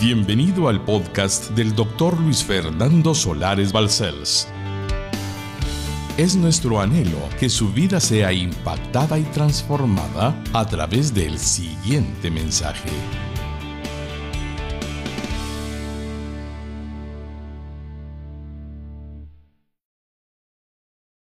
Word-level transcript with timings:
Bienvenido 0.00 0.68
al 0.68 0.82
podcast 0.82 1.50
del 1.50 1.74
doctor 1.74 2.18
Luis 2.18 2.42
Fernando 2.42 3.14
Solares 3.14 3.70
Balcells. 3.70 4.48
Es 6.16 6.36
nuestro 6.36 6.80
anhelo 6.80 7.18
que 7.38 7.50
su 7.50 7.70
vida 7.70 8.00
sea 8.00 8.32
impactada 8.32 9.18
y 9.18 9.24
transformada 9.24 10.42
a 10.54 10.66
través 10.66 11.12
del 11.12 11.38
siguiente 11.38 12.30
mensaje. 12.30 12.88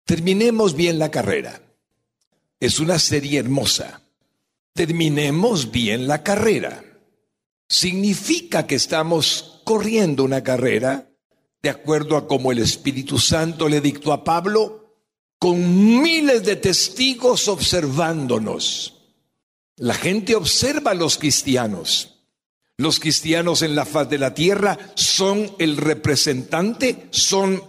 Terminemos 0.06 0.76
bien 0.76 1.00
la 1.00 1.10
carrera. 1.10 1.60
Es 2.60 2.80
una 2.80 3.00
serie 3.00 3.40
hermosa. 3.40 4.04
Terminemos 4.74 5.72
bien 5.72 6.08
la 6.08 6.22
carrera 6.22 6.84
significa 7.70 8.66
que 8.66 8.76
estamos 8.76 9.62
corriendo 9.64 10.24
una 10.24 10.44
carrera 10.44 11.10
de 11.62 11.70
acuerdo 11.70 12.18
a 12.18 12.28
como 12.28 12.52
el 12.52 12.60
Espíritu 12.60 13.20
Santo 13.20 13.70
le 13.70 13.82
dictó 13.82 14.14
a 14.14 14.24
Pablo, 14.24 14.96
con 15.38 16.02
miles 16.02 16.44
de 16.44 16.56
testigos 16.56 17.48
observándonos. 17.48 18.96
La 19.76 19.94
gente 19.94 20.36
observa 20.36 20.92
a 20.92 20.96
los 20.96 21.18
cristianos. 21.18 22.26
Los 22.78 23.00
cristianos 23.00 23.62
en 23.62 23.76
la 23.76 23.86
faz 23.86 24.10
de 24.10 24.18
la 24.18 24.34
tierra 24.34 24.78
son 24.96 25.52
el 25.60 25.78
representante, 25.78 27.08
son 27.12 27.62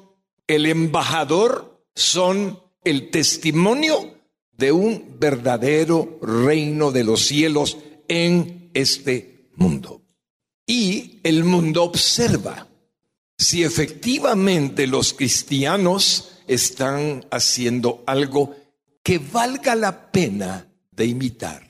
el 0.47 0.67
embajador, 0.67 1.85
son 1.95 2.61
el 2.85 3.11
testimonio 3.11 4.15
de 4.53 4.73
un 4.73 5.17
verdadero 5.19 6.19
reino 6.23 6.93
de 6.93 7.05
los 7.05 7.27
cielos 7.27 7.77
en 8.09 8.71
este 8.75 9.30
mundo. 9.61 10.03
Y 10.67 11.21
el 11.23 11.45
mundo 11.45 11.85
observa 11.85 12.67
si 13.39 13.63
efectivamente 13.63 14.87
los 14.87 15.15
cristianos 15.15 16.33
están 16.47 17.25
haciendo 17.31 18.03
algo 18.07 18.57
que 19.03 19.19
valga 19.19 19.75
la 19.75 20.11
pena 20.11 20.67
de 20.91 21.07
imitar, 21.07 21.63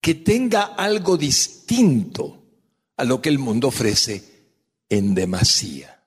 que 0.00 0.14
tenga 0.14 0.62
algo 0.62 1.16
distinto 1.16 2.42
a 2.96 3.04
lo 3.04 3.20
que 3.22 3.28
el 3.28 3.38
mundo 3.38 3.68
ofrece 3.68 4.22
en 4.88 5.14
demasía. 5.14 6.04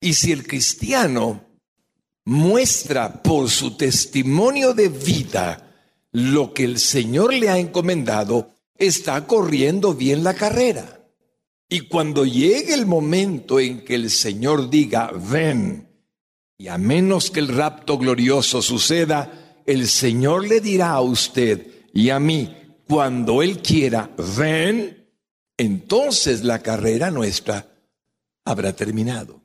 Y 0.00 0.14
si 0.14 0.32
el 0.32 0.46
cristiano 0.46 1.44
muestra 2.24 3.22
por 3.22 3.48
su 3.50 3.76
testimonio 3.76 4.74
de 4.74 4.88
vida 4.88 5.64
lo 6.12 6.52
que 6.52 6.64
el 6.64 6.78
Señor 6.78 7.32
le 7.32 7.48
ha 7.48 7.58
encomendado, 7.58 8.54
está 8.78 9.26
corriendo 9.26 9.94
bien 9.94 10.24
la 10.24 10.34
carrera. 10.34 11.00
Y 11.68 11.80
cuando 11.80 12.24
llegue 12.24 12.72
el 12.72 12.86
momento 12.86 13.60
en 13.60 13.84
que 13.84 13.94
el 13.94 14.10
Señor 14.10 14.70
diga, 14.70 15.10
ven, 15.12 15.88
y 16.56 16.68
a 16.68 16.78
menos 16.78 17.30
que 17.30 17.40
el 17.40 17.48
rapto 17.48 17.98
glorioso 17.98 18.62
suceda, 18.62 19.62
el 19.66 19.86
Señor 19.86 20.48
le 20.48 20.60
dirá 20.60 20.92
a 20.92 21.02
usted 21.02 21.66
y 21.92 22.10
a 22.10 22.18
mí, 22.18 22.56
cuando 22.88 23.42
Él 23.42 23.60
quiera, 23.60 24.10
ven, 24.38 25.10
entonces 25.58 26.42
la 26.42 26.60
carrera 26.60 27.10
nuestra 27.10 27.68
habrá 28.44 28.74
terminado. 28.74 29.42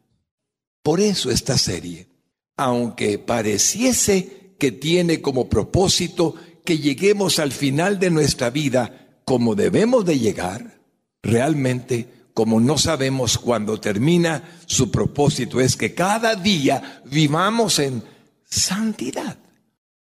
Por 0.82 1.02
eso 1.02 1.30
esta 1.30 1.58
serie, 1.58 2.08
aunque 2.56 3.20
pareciese 3.20 4.56
que 4.58 4.72
tiene 4.72 5.22
como 5.22 5.50
propósito 5.50 6.36
que 6.64 6.78
lleguemos 6.78 7.40
al 7.40 7.52
final 7.52 8.00
de 8.00 8.10
nuestra 8.10 8.50
vida 8.50 9.03
como 9.26 9.56
debemos 9.56 10.06
de 10.06 10.20
llegar, 10.20 10.80
realmente 11.22 12.08
como 12.34 12.60
no 12.60 12.78
sabemos 12.78 13.38
cuándo 13.38 13.80
termina, 13.80 14.58
su 14.66 14.90
propósito 14.90 15.62
es 15.62 15.76
que 15.76 15.94
cada 15.94 16.36
día 16.36 17.02
vivamos 17.06 17.80
en 17.80 18.04
santidad. 18.44 19.38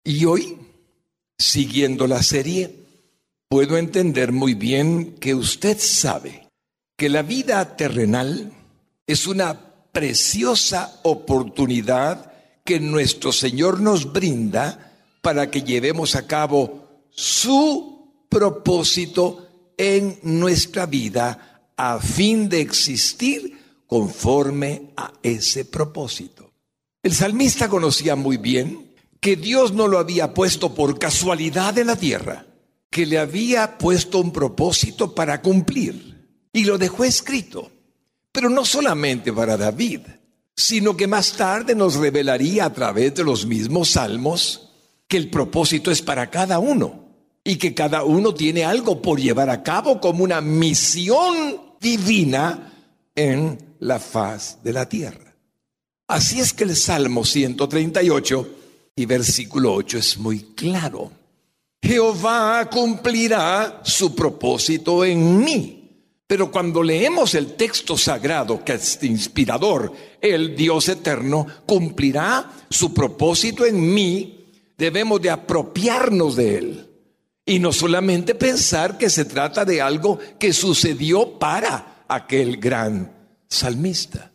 Y 0.04 0.26
hoy, 0.26 0.58
siguiendo 1.38 2.06
la 2.08 2.22
serie, 2.22 2.76
puedo 3.50 3.78
entender 3.78 4.32
muy 4.32 4.54
bien 4.54 5.16
que 5.20 5.34
usted 5.34 5.78
sabe 5.80 6.48
que 6.96 7.10
la 7.10 7.24
vida 7.24 7.76
terrenal 7.76 8.52
es 9.08 9.26
una 9.26 9.60
preciosa 9.92 11.00
oportunidad 11.04 12.32
que 12.64 12.80
nuestro 12.80 13.32
Señor 13.32 13.82
nos 13.82 14.14
brinda 14.14 14.94
para 15.22 15.50
que 15.50 15.64
llevemos 15.64 16.16
a 16.16 16.28
cabo 16.28 16.88
su 17.10 18.01
propósito 18.32 19.76
en 19.78 20.18
nuestra 20.24 20.86
vida 20.86 21.68
a 21.76 22.00
fin 22.00 22.48
de 22.48 22.62
existir 22.62 23.84
conforme 23.86 24.94
a 24.96 25.12
ese 25.22 25.66
propósito. 25.66 26.50
El 27.04 27.14
salmista 27.14 27.68
conocía 27.68 28.16
muy 28.16 28.38
bien 28.38 28.96
que 29.20 29.36
Dios 29.36 29.74
no 29.74 29.88
lo 29.88 30.00
había 30.00 30.34
puesto 30.34 30.74
por 30.74 30.98
casualidad 30.98 31.78
en 31.78 31.88
la 31.88 31.98
tierra, 31.98 32.46
que 32.90 33.06
le 33.06 33.20
había 33.20 33.78
puesto 33.78 34.20
un 34.20 34.32
propósito 34.32 35.14
para 35.14 35.42
cumplir 35.42 36.48
y 36.54 36.64
lo 36.64 36.78
dejó 36.78 37.04
escrito, 37.04 37.70
pero 38.32 38.50
no 38.50 38.64
solamente 38.64 39.34
para 39.34 39.58
David, 39.58 40.02
sino 40.56 40.96
que 40.96 41.08
más 41.08 41.34
tarde 41.34 41.76
nos 41.76 41.96
revelaría 41.96 42.66
a 42.66 42.74
través 42.74 43.14
de 43.14 43.26
los 43.26 43.46
mismos 43.46 43.90
salmos 43.92 44.70
que 45.08 45.18
el 45.18 45.30
propósito 45.30 45.92
es 45.92 46.02
para 46.02 46.30
cada 46.30 46.60
uno 46.60 47.01
y 47.44 47.56
que 47.56 47.74
cada 47.74 48.04
uno 48.04 48.34
tiene 48.34 48.64
algo 48.64 49.02
por 49.02 49.20
llevar 49.20 49.50
a 49.50 49.64
cabo 49.64 50.00
como 50.00 50.24
una 50.24 50.42
misión 50.42 51.60
divina 51.80 52.74
en 53.16 53.76
la 53.80 54.00
faz 54.00 54.60
de 54.64 54.74
la 54.74 54.88
tierra. 54.88 55.36
Así 56.08 56.40
es 56.40 56.54
que 56.54 56.66
el 56.66 56.76
Salmo 56.76 57.26
138 57.26 58.50
y 58.96 59.06
versículo 59.06 59.74
8 59.74 59.98
es 59.98 60.18
muy 60.18 60.40
claro. 60.56 61.12
Jehová 61.82 62.70
cumplirá 62.70 63.82
su 63.84 64.14
propósito 64.14 65.04
en 65.04 65.44
mí. 65.44 65.78
Pero 66.28 66.50
cuando 66.50 66.82
leemos 66.82 67.36
el 67.36 67.56
texto 67.56 67.98
sagrado, 67.98 68.64
que 68.64 68.74
es 68.74 69.04
inspirador, 69.04 69.92
el 70.22 70.56
Dios 70.56 70.88
eterno 70.88 71.46
cumplirá 71.66 72.50
su 72.70 72.94
propósito 72.94 73.66
en 73.66 73.94
mí, 73.94 74.46
debemos 74.78 75.22
de 75.22 75.30
apropiarnos 75.30 76.38
de 76.38 76.58
él. 76.58 76.91
Y 77.46 77.60
no 77.60 77.72
solamente 77.74 78.36
pensar 78.36 78.98
que 78.98 79.10
se 79.10 79.26
trata 79.26 79.66
de 79.66 79.82
algo 79.82 80.20
que 80.40 80.54
sucedió 80.54 81.40
para 81.40 82.04
aquel 82.08 82.58
gran 82.58 83.12
salmista. 83.50 84.32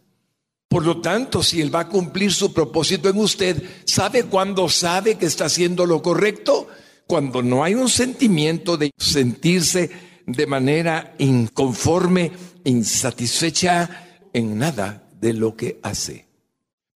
Por 0.68 0.84
lo 0.84 1.00
tanto, 1.00 1.42
si 1.42 1.60
Él 1.60 1.74
va 1.74 1.80
a 1.80 1.88
cumplir 1.88 2.32
su 2.32 2.52
propósito 2.52 3.08
en 3.08 3.18
usted, 3.18 3.62
¿sabe 3.84 4.24
cuándo 4.24 4.68
sabe 4.68 5.14
que 5.14 5.26
está 5.26 5.46
haciendo 5.46 5.86
lo 5.86 6.02
correcto? 6.02 6.68
Cuando 7.06 7.42
no 7.42 7.62
hay 7.62 7.74
un 7.74 7.88
sentimiento 7.88 8.76
de 8.76 8.90
sentirse 8.98 9.90
de 10.26 10.46
manera 10.46 11.14
inconforme, 11.18 12.32
insatisfecha 12.64 14.28
en 14.32 14.58
nada 14.58 15.08
de 15.20 15.32
lo 15.32 15.54
que 15.54 15.78
hace. 15.82 16.26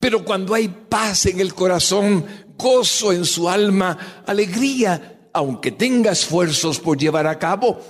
Pero 0.00 0.24
cuando 0.24 0.54
hay 0.54 0.68
paz 0.68 1.26
en 1.26 1.40
el 1.40 1.54
corazón, 1.54 2.26
gozo 2.56 3.12
en 3.12 3.24
su 3.24 3.48
alma, 3.48 4.22
alegría 4.26 5.19
aunque 5.32 5.72
tenga 5.72 6.12
esfuerzos 6.12 6.78
por 6.78 6.98
llevar 6.98 7.26
a 7.26 7.38
cabo, 7.38 7.80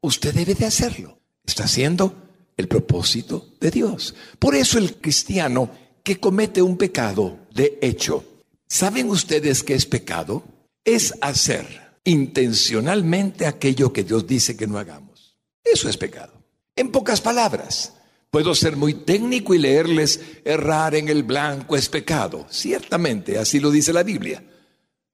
usted 0.00 0.34
debe 0.34 0.54
de 0.54 0.66
hacerlo. 0.66 1.18
Está 1.44 1.64
haciendo 1.64 2.14
el 2.56 2.68
propósito 2.68 3.54
de 3.60 3.70
Dios. 3.70 4.14
Por 4.38 4.54
eso 4.54 4.78
el 4.78 4.96
cristiano 4.96 5.70
que 6.02 6.18
comete 6.18 6.62
un 6.62 6.76
pecado 6.76 7.46
de 7.52 7.78
hecho, 7.80 8.22
¿saben 8.68 9.08
ustedes 9.08 9.62
qué 9.62 9.74
es 9.74 9.86
pecado? 9.86 10.44
Es 10.84 11.14
hacer 11.20 11.66
intencionalmente 12.04 13.46
aquello 13.46 13.92
que 13.92 14.04
Dios 14.04 14.26
dice 14.26 14.56
que 14.56 14.66
no 14.66 14.78
hagamos. 14.78 15.36
Eso 15.64 15.88
es 15.88 15.96
pecado. 15.96 16.32
En 16.76 16.92
pocas 16.92 17.20
palabras, 17.20 17.94
puedo 18.30 18.54
ser 18.54 18.76
muy 18.76 18.92
técnico 18.92 19.54
y 19.54 19.58
leerles 19.58 20.20
errar 20.44 20.94
en 20.94 21.08
el 21.08 21.22
blanco 21.22 21.76
es 21.76 21.88
pecado. 21.88 22.46
Ciertamente, 22.50 23.38
así 23.38 23.58
lo 23.58 23.70
dice 23.70 23.92
la 23.94 24.02
Biblia. 24.02 24.44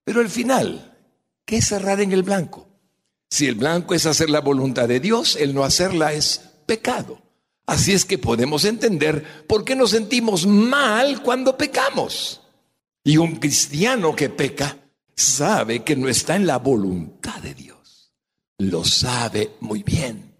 Pero 0.05 0.21
al 0.21 0.29
final, 0.29 0.92
¿Qué 1.45 1.57
es 1.57 1.69
cerrar 1.69 2.01
en 2.01 2.13
el 2.13 2.23
blanco? 2.23 2.69
Si 3.31 3.47
el 3.47 3.55
blanco 3.55 3.95
es 3.95 4.07
hacer 4.07 4.31
la 4.31 4.41
voluntad 4.41 4.89
de 4.89 5.01
Dios, 5.01 5.37
el 5.37 5.55
no 5.55 5.65
hacerla 5.65 6.13
es 6.13 6.41
pecado. 6.67 7.23
Así 7.67 7.93
es 7.93 8.05
que 8.05 8.19
podemos 8.19 8.65
entender 8.65 9.47
por 9.47 9.65
qué 9.65 9.75
nos 9.75 9.91
sentimos 9.91 10.47
mal 10.47 11.23
cuando 11.23 11.57
pecamos. 11.57 12.43
Y 13.05 13.17
un 13.17 13.37
cristiano 13.37 14.15
que 14.15 14.29
peca 14.29 14.77
sabe 15.17 15.83
que 15.83 15.97
no 15.97 16.09
está 16.09 16.37
en 16.37 16.47
la 16.47 16.59
voluntad 16.59 17.41
de 17.41 17.55
Dios. 17.55 18.13
Lo 18.59 18.85
sabe 18.85 19.53
muy 19.61 19.83
bien. 19.83 20.32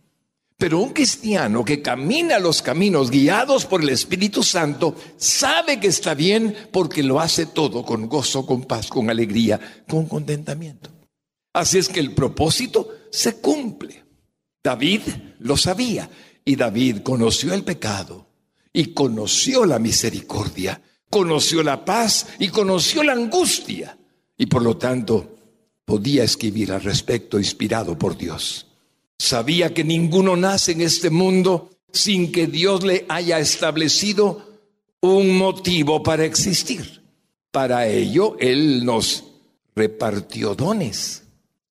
Pero 0.63 0.79
un 0.79 0.91
cristiano 0.91 1.65
que 1.65 1.83
camina 1.83 2.39
los 2.39 2.63
caminos 2.63 3.11
guiados 3.11 3.67
por 3.67 3.83
el 3.83 3.89
Espíritu 3.89 4.45
Santo 4.45 4.95
sabe 5.17 5.81
que 5.81 5.89
está 5.89 6.15
bien 6.15 6.57
porque 6.71 7.03
lo 7.03 7.19
hace 7.19 7.47
todo 7.47 7.85
con 7.85 8.09
gozo, 8.09 8.47
con 8.47 8.63
paz, 8.63 8.87
con 8.87 9.11
alegría, 9.11 9.59
con 9.89 10.07
contentamiento. 10.07 10.89
Así 11.53 11.79
es 11.79 11.89
que 11.89 11.99
el 11.99 12.13
propósito 12.15 12.89
se 13.11 13.39
cumple. 13.39 14.05
David 14.63 15.01
lo 15.41 15.57
sabía 15.57 16.09
Y 16.45 16.55
David 16.55 16.99
conoció 16.99 17.55
el 17.55 17.65
pecado 17.65 18.29
y 18.73 18.95
conoció 18.95 19.65
la 19.65 19.81
misericordia, 19.81 20.81
conoció 21.11 21.65
la 21.65 21.85
paz 21.85 22.29
y 22.39 22.51
conoció 22.51 23.03
la 23.03 23.15
angustia. 23.15 23.99
Y 24.39 24.47
por 24.47 24.63
lo 24.63 24.77
tanto 24.77 25.39
podía 25.85 26.23
escribir 26.23 26.71
al 26.71 26.83
respecto 26.83 27.37
inspirado 27.37 27.99
por 27.99 28.17
Dios. 28.17 28.69
Sabía 29.19 29.73
que 29.73 29.85
ninguno 29.85 30.37
nace 30.37 30.73
en 30.73 30.81
este 30.81 31.11
mundo 31.11 31.71
sin 31.93 32.33
que 32.33 32.47
Dios 32.47 32.83
le 32.83 33.05
haya 33.09 33.39
establecido 33.39 34.53
un 35.01 35.37
motivo 35.37 36.03
para 36.03 36.25
existir. 36.25 37.03
Para 37.51 37.87
ello, 37.87 38.37
Él 38.41 38.85
nos 38.85 39.25
repartió 39.75 40.55
dones, 40.55 41.25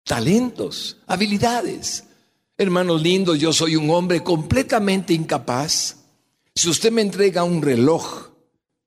talentos, 0.03 0.97
habilidades. 1.05 2.05
Hermanos 2.57 3.01
lindos, 3.03 3.37
yo 3.39 3.53
soy 3.53 3.75
un 3.75 3.89
hombre 3.91 4.23
completamente 4.23 5.13
incapaz. 5.13 5.97
Si 6.55 6.69
usted 6.69 6.91
me 6.91 7.03
entrega 7.03 7.43
un 7.43 7.61
reloj 7.61 8.31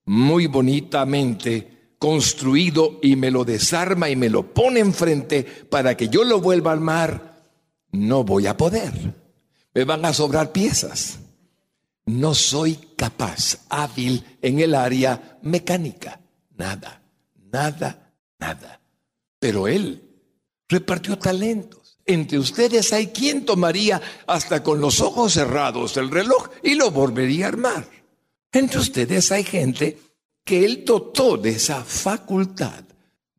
muy 0.06 0.46
bonitamente 0.48 1.94
construido 1.98 2.98
y 3.02 3.14
me 3.14 3.30
lo 3.30 3.44
desarma 3.44 4.08
y 4.08 4.16
me 4.16 4.30
lo 4.30 4.52
pone 4.52 4.80
enfrente 4.80 5.44
para 5.44 5.96
que 5.96 6.08
yo 6.08 6.24
lo 6.24 6.40
vuelva 6.40 6.70
a 6.70 6.74
armar, 6.74 7.29
no 7.92 8.24
voy 8.24 8.46
a 8.46 8.56
poder. 8.56 8.92
Me 9.74 9.84
van 9.84 10.04
a 10.04 10.12
sobrar 10.12 10.52
piezas. 10.52 11.18
No 12.06 12.34
soy 12.34 12.76
capaz, 12.96 13.58
hábil 13.68 14.24
en 14.42 14.60
el 14.60 14.74
área 14.74 15.38
mecánica. 15.42 16.20
Nada, 16.56 17.02
nada, 17.52 18.12
nada. 18.38 18.80
Pero 19.38 19.68
Él 19.68 20.02
repartió 20.68 21.18
talentos. 21.18 21.98
Entre 22.04 22.38
ustedes 22.38 22.92
hay 22.92 23.08
quien 23.08 23.44
tomaría 23.44 24.00
hasta 24.26 24.62
con 24.62 24.80
los 24.80 25.00
ojos 25.00 25.34
cerrados 25.34 25.96
el 25.96 26.10
reloj 26.10 26.48
y 26.62 26.74
lo 26.74 26.90
volvería 26.90 27.46
a 27.46 27.48
armar. 27.48 27.88
Entre 28.52 28.80
ustedes 28.80 29.30
hay 29.30 29.44
gente 29.44 29.98
que 30.44 30.64
Él 30.64 30.84
dotó 30.84 31.36
de 31.36 31.50
esa 31.50 31.84
facultad, 31.84 32.82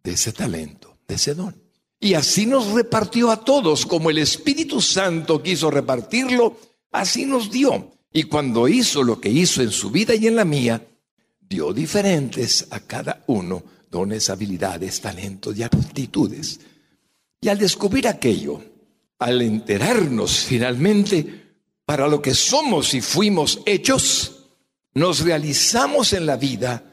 de 0.01 0.11
ese 0.13 0.31
talento, 0.31 0.99
de 1.05 1.15
ese 1.15 1.35
don. 1.35 1.60
Y 2.03 2.15
así 2.15 2.47
nos 2.47 2.71
repartió 2.71 3.29
a 3.29 3.45
todos, 3.45 3.85
como 3.85 4.09
el 4.09 4.17
Espíritu 4.17 4.81
Santo 4.81 5.43
quiso 5.43 5.69
repartirlo, 5.69 6.57
así 6.91 7.27
nos 7.27 7.51
dio. 7.51 7.91
Y 8.11 8.23
cuando 8.23 8.67
hizo 8.67 9.03
lo 9.03 9.21
que 9.21 9.29
hizo 9.29 9.61
en 9.61 9.69
su 9.69 9.91
vida 9.91 10.15
y 10.15 10.25
en 10.25 10.35
la 10.35 10.43
mía, 10.43 10.83
dio 11.39 11.71
diferentes 11.71 12.67
a 12.71 12.79
cada 12.79 13.23
uno 13.27 13.63
dones, 13.91 14.31
habilidades, 14.31 14.99
talentos 14.99 15.55
y 15.55 15.61
aptitudes. 15.61 16.59
Y 17.39 17.49
al 17.49 17.59
descubrir 17.59 18.07
aquello, 18.07 18.63
al 19.19 19.41
enterarnos 19.43 20.39
finalmente 20.39 21.53
para 21.85 22.07
lo 22.07 22.19
que 22.19 22.33
somos 22.33 22.95
y 22.95 23.01
fuimos 23.01 23.61
hechos, 23.65 24.47
nos 24.95 25.19
realizamos 25.19 26.13
en 26.13 26.25
la 26.25 26.37
vida 26.37 26.83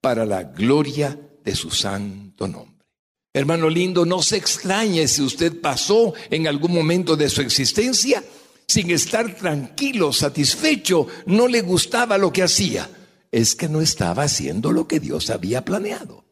para 0.00 0.24
la 0.24 0.44
gloria 0.44 1.18
de 1.42 1.56
su 1.56 1.70
santo 1.70 2.46
nombre. 2.46 2.73
Hermano 3.36 3.68
lindo, 3.68 4.06
no 4.06 4.22
se 4.22 4.36
extrañe 4.36 5.08
si 5.08 5.20
usted 5.20 5.60
pasó 5.60 6.14
en 6.30 6.46
algún 6.46 6.72
momento 6.72 7.16
de 7.16 7.28
su 7.28 7.40
existencia 7.42 8.22
sin 8.66 8.90
estar 8.92 9.34
tranquilo, 9.34 10.12
satisfecho, 10.12 11.08
no 11.26 11.48
le 11.48 11.62
gustaba 11.62 12.16
lo 12.16 12.32
que 12.32 12.44
hacía. 12.44 12.88
Es 13.32 13.56
que 13.56 13.68
no 13.68 13.80
estaba 13.80 14.22
haciendo 14.22 14.70
lo 14.70 14.86
que 14.86 15.00
Dios 15.00 15.30
había 15.30 15.64
planeado. 15.64 16.24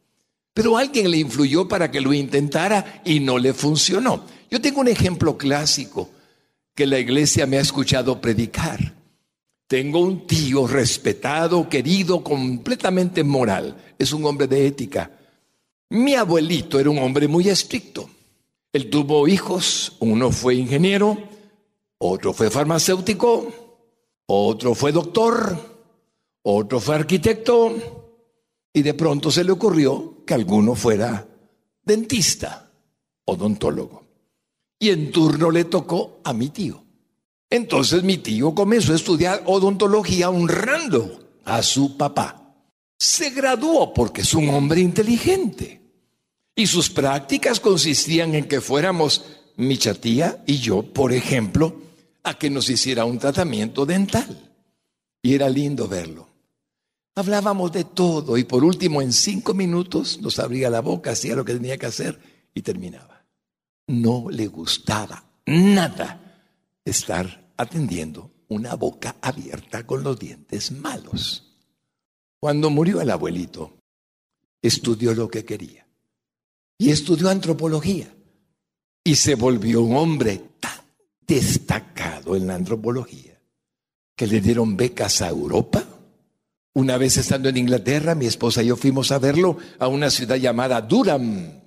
Pero 0.53 0.77
alguien 0.77 1.11
le 1.11 1.17
influyó 1.17 1.67
para 1.67 1.91
que 1.91 1.99
lo 1.99 2.13
intentara 2.13 3.01
y 3.03 3.19
no 3.19 3.37
le 3.37 3.53
funcionó. 3.53 4.25
Yo 4.49 4.61
tengo 4.61 4.81
un 4.81 4.87
ejemplo 4.87 5.37
clásico 5.37 6.09
que 6.73 6.87
la 6.87 6.99
iglesia 6.99 7.45
me 7.45 7.57
ha 7.57 7.61
escuchado 7.61 8.21
predicar. 8.21 8.93
Tengo 9.67 9.99
un 9.99 10.25
tío 10.25 10.67
respetado, 10.67 11.67
querido, 11.67 12.23
completamente 12.23 13.23
moral. 13.23 13.75
Es 13.99 14.13
un 14.13 14.25
hombre 14.25 14.47
de 14.47 14.67
ética. 14.67 15.11
Mi 15.89 16.15
abuelito 16.15 16.79
era 16.79 16.89
un 16.89 16.97
hombre 16.99 17.27
muy 17.27 17.49
estricto. 17.49 18.09
Él 18.71 18.89
tuvo 18.89 19.27
hijos, 19.27 19.97
uno 19.99 20.31
fue 20.31 20.55
ingeniero, 20.55 21.17
otro 21.99 22.33
fue 22.33 22.49
farmacéutico, 22.49 23.47
otro 24.25 24.73
fue 24.73 24.91
doctor, 24.91 25.57
otro 26.41 26.79
fue 26.79 26.95
arquitecto, 26.95 27.75
y 28.73 28.81
de 28.81 28.93
pronto 28.95 29.29
se 29.29 29.43
le 29.43 29.51
ocurrió 29.51 30.23
que 30.25 30.33
alguno 30.33 30.73
fuera 30.73 31.27
dentista, 31.83 32.71
odontólogo. 33.25 34.03
Y 34.79 34.89
en 34.89 35.11
turno 35.11 35.51
le 35.51 35.65
tocó 35.65 36.19
a 36.23 36.33
mi 36.33 36.49
tío. 36.49 36.83
Entonces 37.49 38.03
mi 38.03 38.17
tío 38.17 38.55
comenzó 38.55 38.93
a 38.93 38.95
estudiar 38.95 39.43
odontología 39.45 40.31
honrando 40.31 41.19
a 41.45 41.61
su 41.61 41.95
papá. 41.95 42.42
Se 43.03 43.31
graduó 43.31 43.93
porque 43.93 44.21
es 44.21 44.33
un 44.33 44.47
hombre 44.47 44.79
inteligente. 44.79 45.81
Y 46.55 46.67
sus 46.67 46.89
prácticas 46.89 47.59
consistían 47.59 48.33
en 48.33 48.47
que 48.47 48.61
fuéramos 48.61 49.25
mi 49.57 49.77
chatía 49.77 50.41
y 50.47 50.59
yo, 50.59 50.83
por 50.93 51.11
ejemplo, 51.11 51.81
a 52.23 52.37
que 52.37 52.49
nos 52.49 52.69
hiciera 52.69 53.03
un 53.03 53.19
tratamiento 53.19 53.85
dental. 53.85 54.53
Y 55.21 55.33
era 55.33 55.49
lindo 55.49 55.89
verlo. 55.89 56.29
Hablábamos 57.15 57.73
de 57.73 57.83
todo 57.83 58.37
y 58.37 58.45
por 58.45 58.63
último 58.63 59.01
en 59.01 59.11
cinco 59.11 59.53
minutos 59.53 60.21
nos 60.21 60.39
abría 60.39 60.69
la 60.69 60.79
boca, 60.79 61.11
hacía 61.11 61.35
lo 61.35 61.43
que 61.43 61.55
tenía 61.55 61.77
que 61.77 61.87
hacer 61.87 62.21
y 62.53 62.61
terminaba. 62.61 63.25
No 63.85 64.29
le 64.29 64.47
gustaba 64.47 65.25
nada 65.45 66.39
estar 66.85 67.51
atendiendo 67.57 68.31
una 68.47 68.75
boca 68.75 69.17
abierta 69.21 69.85
con 69.85 70.03
los 70.03 70.17
dientes 70.17 70.71
malos. 70.71 71.52
Cuando 72.43 72.69
murió 72.69 72.99
el 72.99 73.09
abuelito, 73.09 73.71
estudió 74.61 75.13
lo 75.13 75.29
que 75.29 75.45
quería 75.45 75.87
y 76.77 76.91
estudió 76.91 77.29
antropología 77.29 78.13
y 79.01 79.15
se 79.15 79.35
volvió 79.35 79.81
un 79.81 79.95
hombre 79.95 80.41
tan 80.59 80.81
destacado 81.25 82.35
en 82.35 82.47
la 82.47 82.55
antropología 82.55 83.39
que 84.13 84.27
le 84.27 84.41
dieron 84.41 84.75
becas 84.75 85.21
a 85.21 85.29
Europa 85.29 85.87
una 86.73 86.97
vez 86.97 87.15
estando 87.15 87.47
en 87.47 87.55
Inglaterra, 87.55 88.13
mi 88.13 88.25
esposa 88.25 88.61
y 88.61 88.67
yo 88.67 88.75
fuimos 88.75 89.13
a 89.13 89.19
verlo 89.19 89.57
a 89.79 89.87
una 89.87 90.09
ciudad 90.09 90.35
llamada 90.35 90.81
Durham. 90.81 91.61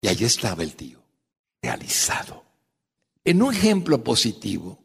Y 0.00 0.06
allí 0.06 0.26
estaba 0.26 0.62
el 0.62 0.76
tío, 0.76 1.02
realizado. 1.60 2.44
En 3.24 3.42
un 3.42 3.52
ejemplo 3.52 4.04
positivo, 4.04 4.83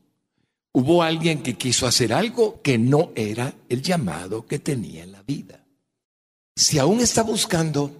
hubo 0.71 1.03
alguien 1.03 1.41
que 1.41 1.55
quiso 1.55 1.87
hacer 1.87 2.13
algo 2.13 2.61
que 2.61 2.77
no 2.77 3.11
era 3.15 3.53
el 3.69 3.81
llamado 3.81 4.45
que 4.45 4.59
tenía 4.59 5.03
en 5.03 5.11
la 5.11 5.23
vida. 5.23 5.65
Si 6.55 6.77
aún 6.77 6.99
está 6.99 7.23
buscando, 7.23 7.91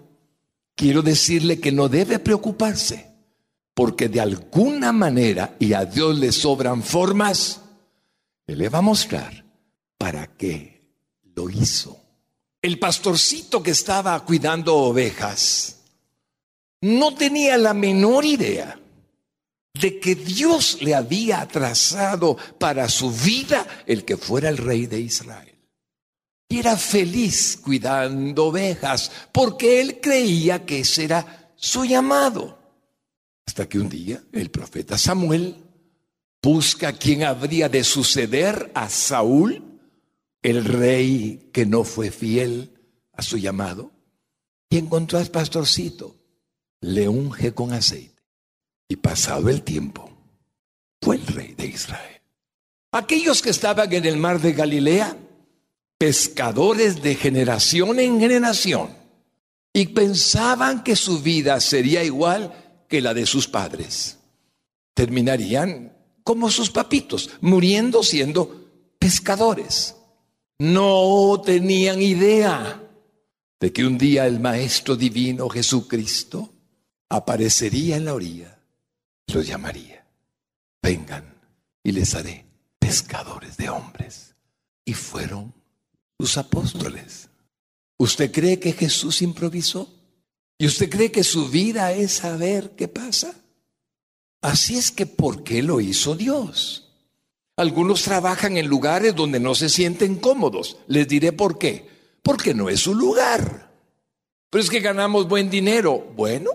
quiero 0.76 1.02
decirle 1.02 1.60
que 1.60 1.72
no 1.72 1.90
debe 1.90 2.20
preocuparse, 2.20 3.08
porque 3.74 4.10
de 4.10 4.22
alguna 4.22 4.92
manera, 4.92 5.56
y 5.60 5.74
a 5.74 5.86
Dios 5.86 6.18
le 6.20 6.32
sobran 6.32 6.84
formas, 6.84 7.62
Él 8.46 8.60
le 8.60 8.70
va 8.70 8.80
a 8.80 8.82
mostrar 8.82 9.46
para 9.98 10.28
qué 10.28 10.82
lo 11.36 11.50
hizo. 11.50 11.98
El 12.62 12.78
pastorcito 12.78 13.64
que 13.64 13.72
estaba 13.72 14.20
cuidando 14.26 14.76
ovejas 14.76 15.78
no 16.82 17.16
tenía 17.16 17.58
la 17.58 17.74
menor 17.74 18.26
idea 18.26 18.80
de 19.74 20.00
que 20.00 20.16
Dios 20.16 20.82
le 20.82 20.96
había 20.96 21.48
trazado 21.48 22.38
para 22.58 22.90
su 22.90 23.12
vida 23.12 23.66
el 23.86 24.04
que 24.06 24.18
fuera 24.18 24.50
el 24.50 24.58
rey 24.58 24.88
de 24.88 25.00
Israel. 25.00 25.56
Y 26.48 26.60
era 26.60 26.76
feliz 26.78 27.60
cuidando 27.64 28.48
ovejas 28.48 29.12
porque 29.32 29.80
él 29.82 30.00
creía 30.02 30.66
que 30.66 30.80
ese 30.80 31.04
era 31.06 31.52
su 31.56 31.86
llamado. 31.86 32.58
Hasta 33.46 33.70
que 33.70 33.80
un 33.80 33.90
día 33.90 34.24
el 34.32 34.50
profeta 34.50 34.98
Samuel 34.98 35.64
busca 36.42 36.94
quien 36.94 37.24
habría 37.24 37.70
de 37.70 37.84
suceder 37.84 38.72
a 38.74 38.90
Saúl 38.90 39.64
el 40.42 40.66
rey 40.66 41.50
que 41.54 41.66
no 41.66 41.84
fue 41.84 42.12
fiel 42.12 42.74
a 43.14 43.22
su 43.22 43.38
llamado 43.38 43.92
y 44.70 44.78
encontró 44.78 45.20
al 45.20 45.28
pastorcito, 45.28 46.16
le 46.82 47.10
unge 47.10 47.54
con 47.54 47.74
aceite 47.74 48.09
y 48.90 48.98
pasado 48.98 49.48
el 49.48 49.62
tiempo 49.62 50.10
fue 51.02 51.16
el 51.16 51.28
rey 51.28 51.54
de 51.54 51.68
Israel. 51.68 52.22
Aquellos 52.92 53.42
que 53.42 53.52
estaban 53.52 53.94
en 53.94 54.06
el 54.06 54.18
mar 54.18 54.42
de 54.42 54.52
Galilea, 54.52 55.16
pescadores 55.98 57.02
de 57.02 57.16
generación 57.16 58.02
en 58.02 58.20
generación, 58.20 58.90
y 59.72 59.88
pensaban 59.88 60.84
que 60.84 60.98
su 60.98 61.22
vida 61.22 61.62
sería 61.62 62.04
igual 62.04 62.84
que 62.90 63.00
la 63.00 63.14
de 63.14 63.26
sus 63.26 63.48
padres, 63.48 64.18
terminarían 64.94 65.96
como 66.26 66.50
sus 66.50 66.70
papitos, 66.70 67.30
muriendo 67.40 68.04
siendo 68.04 68.68
pescadores 69.00 69.96
no 70.60 71.42
tenían 71.44 72.02
idea 72.02 72.84
de 73.60 73.74
que 73.74 73.86
un 73.86 73.98
día 73.98 74.28
el 74.28 74.40
Maestro 74.40 74.96
Divino 74.96 75.50
Jesucristo 75.50 76.54
aparecería 77.08 77.96
en 77.96 78.06
la 78.06 78.14
orilla, 78.14 78.59
los 79.34 79.48
llamaría, 79.48 80.06
vengan 80.82 81.36
y 81.84 81.92
les 81.92 82.16
haré 82.16 82.46
pescadores 82.80 83.58
de 83.58 83.70
hombres. 83.70 84.36
Y 84.86 84.94
fueron 84.94 85.54
sus 86.20 86.38
apóstoles. 86.38 87.30
¿Usted 87.98 88.32
cree 88.32 88.60
que 88.60 88.74
Jesús 88.74 89.22
improvisó? 89.22 89.94
¿Y 90.58 90.66
usted 90.66 90.90
cree 90.90 91.12
que 91.12 91.24
su 91.24 91.50
vida 91.50 91.94
es 91.94 92.14
saber 92.14 92.72
qué 92.76 92.88
pasa? 92.88 93.34
Así 94.42 94.78
es 94.78 94.92
que, 94.92 95.06
¿por 95.06 95.44
qué 95.44 95.62
lo 95.62 95.82
hizo 95.82 96.16
Dios? 96.16 96.90
Algunos 97.56 98.04
trabajan 98.04 98.58
en 98.58 98.68
lugares 98.68 99.16
donde 99.16 99.40
no 99.40 99.54
se 99.54 99.70
sienten 99.70 100.16
cómodos. 100.16 100.78
Les 100.88 101.08
diré 101.08 101.34
por 101.34 101.58
qué. 101.58 101.90
Porque 102.24 102.54
no 102.54 102.70
es 102.70 102.80
su 102.80 102.96
lugar. 102.96 103.72
Pero 104.50 104.64
es 104.64 104.70
que 104.70 104.80
ganamos 104.80 105.28
buen 105.28 105.50
dinero. 105.50 106.14
Bueno, 106.16 106.52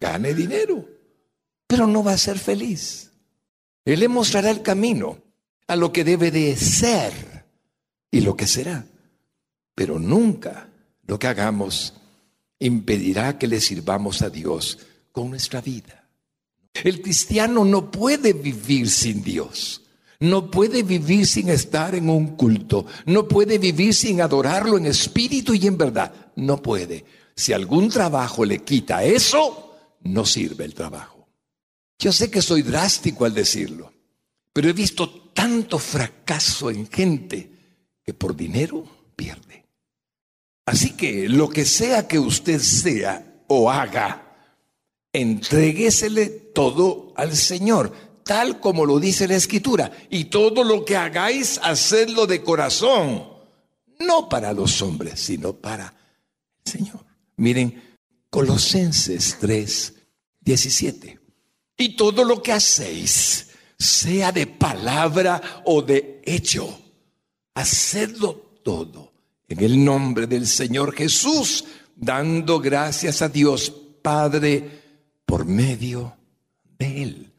gane 0.00 0.34
dinero. 0.34 0.91
Pero 1.72 1.86
no 1.86 2.04
va 2.04 2.12
a 2.12 2.18
ser 2.18 2.38
feliz. 2.38 3.12
Él 3.86 4.00
le 4.00 4.08
mostrará 4.08 4.50
el 4.50 4.60
camino 4.60 5.16
a 5.66 5.74
lo 5.74 5.90
que 5.90 6.04
debe 6.04 6.30
de 6.30 6.54
ser 6.54 7.46
y 8.10 8.20
lo 8.20 8.36
que 8.36 8.46
será. 8.46 8.84
Pero 9.74 9.98
nunca 9.98 10.68
lo 11.06 11.18
que 11.18 11.28
hagamos 11.28 11.94
impedirá 12.58 13.38
que 13.38 13.46
le 13.46 13.58
sirvamos 13.58 14.20
a 14.20 14.28
Dios 14.28 14.80
con 15.12 15.30
nuestra 15.30 15.62
vida. 15.62 16.10
El 16.74 17.00
cristiano 17.00 17.64
no 17.64 17.90
puede 17.90 18.34
vivir 18.34 18.90
sin 18.90 19.22
Dios. 19.22 19.80
No 20.20 20.50
puede 20.50 20.82
vivir 20.82 21.26
sin 21.26 21.48
estar 21.48 21.94
en 21.94 22.10
un 22.10 22.36
culto. 22.36 22.84
No 23.06 23.26
puede 23.26 23.56
vivir 23.56 23.94
sin 23.94 24.20
adorarlo 24.20 24.76
en 24.76 24.84
espíritu 24.84 25.54
y 25.54 25.66
en 25.68 25.78
verdad. 25.78 26.12
No 26.36 26.60
puede. 26.60 27.06
Si 27.34 27.54
algún 27.54 27.88
trabajo 27.88 28.44
le 28.44 28.58
quita 28.58 29.04
eso, 29.04 29.74
no 30.02 30.26
sirve 30.26 30.66
el 30.66 30.74
trabajo. 30.74 31.21
Yo 32.02 32.10
sé 32.10 32.32
que 32.32 32.42
soy 32.42 32.62
drástico 32.62 33.24
al 33.24 33.32
decirlo, 33.32 33.92
pero 34.52 34.68
he 34.68 34.72
visto 34.72 35.30
tanto 35.32 35.78
fracaso 35.78 36.68
en 36.68 36.90
gente 36.90 37.48
que 38.02 38.12
por 38.12 38.34
dinero 38.34 38.84
pierde. 39.14 39.66
Así 40.66 40.96
que 40.96 41.28
lo 41.28 41.48
que 41.48 41.64
sea 41.64 42.08
que 42.08 42.18
usted 42.18 42.58
sea 42.58 43.44
o 43.46 43.70
haga, 43.70 44.56
entréguesele 45.12 46.26
todo 46.26 47.12
al 47.14 47.36
Señor, 47.36 47.92
tal 48.24 48.58
como 48.58 48.84
lo 48.84 48.98
dice 48.98 49.28
la 49.28 49.36
Escritura. 49.36 49.92
Y 50.10 50.24
todo 50.24 50.64
lo 50.64 50.84
que 50.84 50.96
hagáis, 50.96 51.60
hacedlo 51.62 52.26
de 52.26 52.42
corazón, 52.42 53.28
no 54.00 54.28
para 54.28 54.52
los 54.52 54.82
hombres, 54.82 55.20
sino 55.20 55.52
para 55.52 55.94
el 56.64 56.72
Señor. 56.72 57.06
Miren, 57.36 57.96
Colosenses 58.28 59.36
3, 59.38 59.94
17. 60.40 61.21
Y 61.82 61.96
todo 61.96 62.22
lo 62.22 62.40
que 62.40 62.52
hacéis, 62.52 63.48
sea 63.76 64.30
de 64.30 64.46
palabra 64.46 65.62
o 65.64 65.82
de 65.82 66.22
hecho, 66.24 66.78
hacedlo 67.54 68.60
todo 68.62 69.12
en 69.48 69.64
el 69.64 69.84
nombre 69.84 70.28
del 70.28 70.46
Señor 70.46 70.94
Jesús, 70.94 71.64
dando 71.96 72.60
gracias 72.60 73.20
a 73.20 73.28
Dios 73.28 73.72
Padre 74.00 74.64
por 75.26 75.44
medio 75.44 76.16
de 76.78 77.02
Él. 77.02 77.32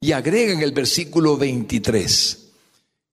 Y 0.00 0.12
agrega 0.12 0.54
en 0.54 0.62
el 0.62 0.72
versículo 0.72 1.36
23, 1.36 2.48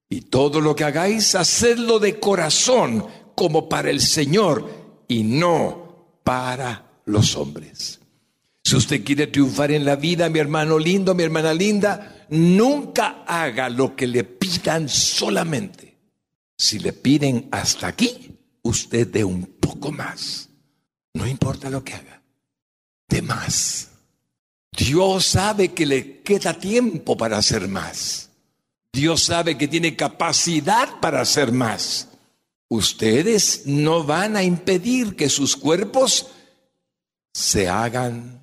y 0.08 0.22
todo 0.22 0.62
lo 0.62 0.78
que 0.78 0.86
hagáis, 0.86 1.36
hacedlo 1.36 2.00
de 2.00 2.22
corazón 2.22 3.06
como 3.36 3.68
para 3.68 3.90
el 3.90 4.00
Señor 4.00 5.04
y 5.10 5.24
no 5.24 6.22
para 6.24 7.02
los 7.04 7.36
hombres. 7.36 7.99
Si 8.70 8.76
usted 8.76 9.04
quiere 9.04 9.26
triunfar 9.26 9.72
en 9.72 9.84
la 9.84 9.96
vida, 9.96 10.30
mi 10.30 10.38
hermano 10.38 10.78
lindo, 10.78 11.16
mi 11.16 11.24
hermana 11.24 11.56
linda, 11.56 12.28
nunca 12.30 13.24
haga 13.26 13.68
lo 13.68 13.96
que 13.96 14.06
le 14.06 14.24
pidan 14.24 14.88
solamente. 14.88 15.98
Si 16.56 16.78
le 16.78 16.94
piden 16.94 17.50
hasta 17.50 17.88
aquí, 17.88 18.38
usted 18.62 19.08
de 19.08 19.24
un 19.24 19.58
poco 19.60 19.92
más. 19.92 20.50
No 21.16 21.26
importa 21.26 21.72
lo 21.72 21.84
que 21.84 21.96
haga, 21.96 22.22
de 23.08 23.24
más. 23.24 23.90
Dios 24.72 25.26
sabe 25.26 25.70
que 25.70 25.88
le 25.88 26.22
queda 26.22 26.54
tiempo 26.54 27.18
para 27.18 27.40
hacer 27.40 27.68
más. 27.68 28.30
Dios 28.94 29.24
sabe 29.24 29.58
que 29.58 29.68
tiene 29.68 29.96
capacidad 29.96 31.00
para 31.00 31.22
hacer 31.22 31.52
más. 31.52 32.10
Ustedes 32.68 33.64
no 33.66 34.04
van 34.04 34.38
a 34.38 34.44
impedir 34.44 35.16
que 35.16 35.28
sus 35.28 35.56
cuerpos 35.56 36.28
se 37.34 37.68
hagan 37.68 38.40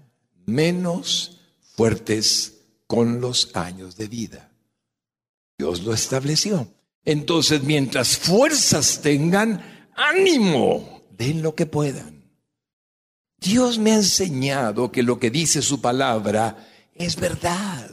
menos 0.46 1.40
fuertes 1.74 2.54
con 2.86 3.20
los 3.20 3.54
años 3.54 3.96
de 3.96 4.08
vida. 4.08 4.50
Dios 5.58 5.82
lo 5.82 5.92
estableció. 5.92 6.68
Entonces, 7.04 7.62
mientras 7.62 8.16
fuerzas 8.16 9.00
tengan, 9.00 9.90
ánimo, 9.94 11.02
den 11.16 11.42
lo 11.42 11.54
que 11.54 11.66
puedan. 11.66 12.16
Dios 13.38 13.78
me 13.78 13.92
ha 13.92 13.96
enseñado 13.96 14.90
que 14.90 15.02
lo 15.02 15.18
que 15.18 15.30
dice 15.30 15.62
su 15.62 15.80
palabra 15.80 16.66
es 16.94 17.16
verdad, 17.16 17.90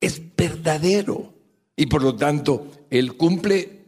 es 0.00 0.20
verdadero. 0.36 1.34
Y 1.76 1.86
por 1.86 2.02
lo 2.02 2.16
tanto, 2.16 2.86
Él 2.90 3.16
cumple 3.16 3.82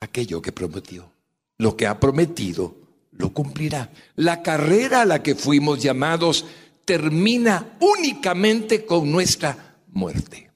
aquello 0.00 0.42
que 0.42 0.52
prometió. 0.52 1.10
Lo 1.58 1.76
que 1.76 1.86
ha 1.86 2.00
prometido, 2.00 2.74
lo 3.12 3.32
cumplirá. 3.32 3.90
La 4.16 4.42
carrera 4.42 5.02
a 5.02 5.06
la 5.06 5.22
que 5.22 5.34
fuimos 5.34 5.82
llamados 5.82 6.46
termina 6.84 7.78
únicamente 7.80 8.84
con 8.84 9.10
nuestra 9.10 9.76
muerte. 9.88 10.50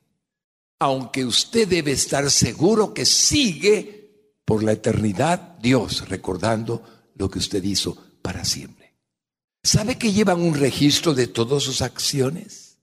Aunque 0.81 1.25
usted 1.25 1.69
debe 1.69 1.93
estar 1.93 2.31
seguro 2.31 2.93
que 2.93 3.05
sigue 3.05 4.05
por 4.45 4.63
la 4.63 4.73
eternidad 4.73 5.59
Dios 5.61 6.09
recordando 6.09 6.83
lo 7.17 7.31
que 7.31 7.39
usted 7.39 7.63
hizo 7.63 7.97
para 8.21 8.45
siempre. 8.45 8.95
¿Sabe 9.63 9.97
que 9.97 10.13
llevan 10.13 10.43
un 10.43 10.55
registro 10.55 11.15
de 11.15 11.27
todas 11.27 11.63
sus 11.63 11.81
acciones? 11.81 12.79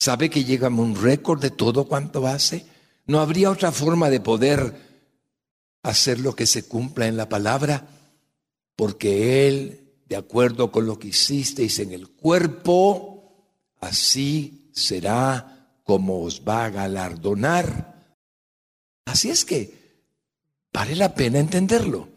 ¿Sabe 0.00 0.30
que 0.30 0.44
llevan 0.44 0.78
un 0.80 1.00
récord 1.00 1.40
de 1.40 1.50
todo 1.50 1.84
cuanto 1.86 2.26
hace? 2.26 2.66
¿No 3.06 3.20
habría 3.20 3.50
otra 3.50 3.70
forma 3.70 4.10
de 4.10 4.18
poder 4.18 4.74
hacer 5.84 6.18
lo 6.18 6.34
que 6.34 6.46
se 6.46 6.64
cumpla 6.64 7.06
en 7.06 7.16
la 7.16 7.28
palabra? 7.28 7.86
Porque 8.74 9.46
Él, 9.46 9.81
de 10.12 10.18
acuerdo 10.18 10.70
con 10.70 10.84
lo 10.84 10.98
que 10.98 11.08
hicisteis 11.08 11.78
en 11.78 11.92
el 11.92 12.10
cuerpo, 12.10 13.32
así 13.80 14.70
será 14.74 15.80
como 15.84 16.22
os 16.22 16.42
va 16.46 16.66
a 16.66 16.70
galardonar. 16.70 18.16
Así 19.06 19.30
es 19.30 19.44
que 19.44 19.82
Vale 20.72 20.96
la 20.96 21.14
pena 21.14 21.38
entenderlo. 21.38 22.08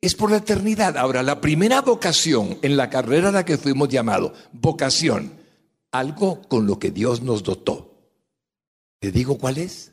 Es 0.00 0.14
por 0.14 0.30
la 0.30 0.36
eternidad. 0.38 0.96
Ahora, 0.96 1.22
la 1.22 1.40
primera 1.40 1.82
vocación 1.82 2.58
en 2.62 2.76
la 2.76 2.90
carrera 2.90 3.30
a 3.30 3.32
la 3.32 3.44
que 3.44 3.58
fuimos 3.58 3.88
llamados, 3.88 4.32
vocación, 4.52 5.32
algo 5.90 6.42
con 6.42 6.66
lo 6.66 6.78
que 6.78 6.90
Dios 6.90 7.22
nos 7.22 7.42
dotó. 7.42 8.12
¿Te 9.00 9.10
digo 9.10 9.38
cuál 9.38 9.58
es? 9.58 9.92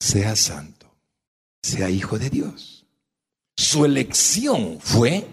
Sea 0.00 0.34
santo, 0.36 0.90
sea 1.62 1.90
hijo 1.90 2.18
de 2.18 2.30
Dios. 2.30 2.86
Su 3.56 3.84
elección 3.84 4.78
fue 4.80 5.26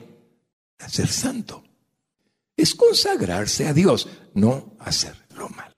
ser 0.87 1.07
santo. 1.07 1.63
Es 2.55 2.75
consagrarse 2.75 3.67
a 3.67 3.73
Dios, 3.73 4.07
no 4.33 4.75
hacer 4.79 5.15
lo 5.35 5.49
malo. 5.49 5.75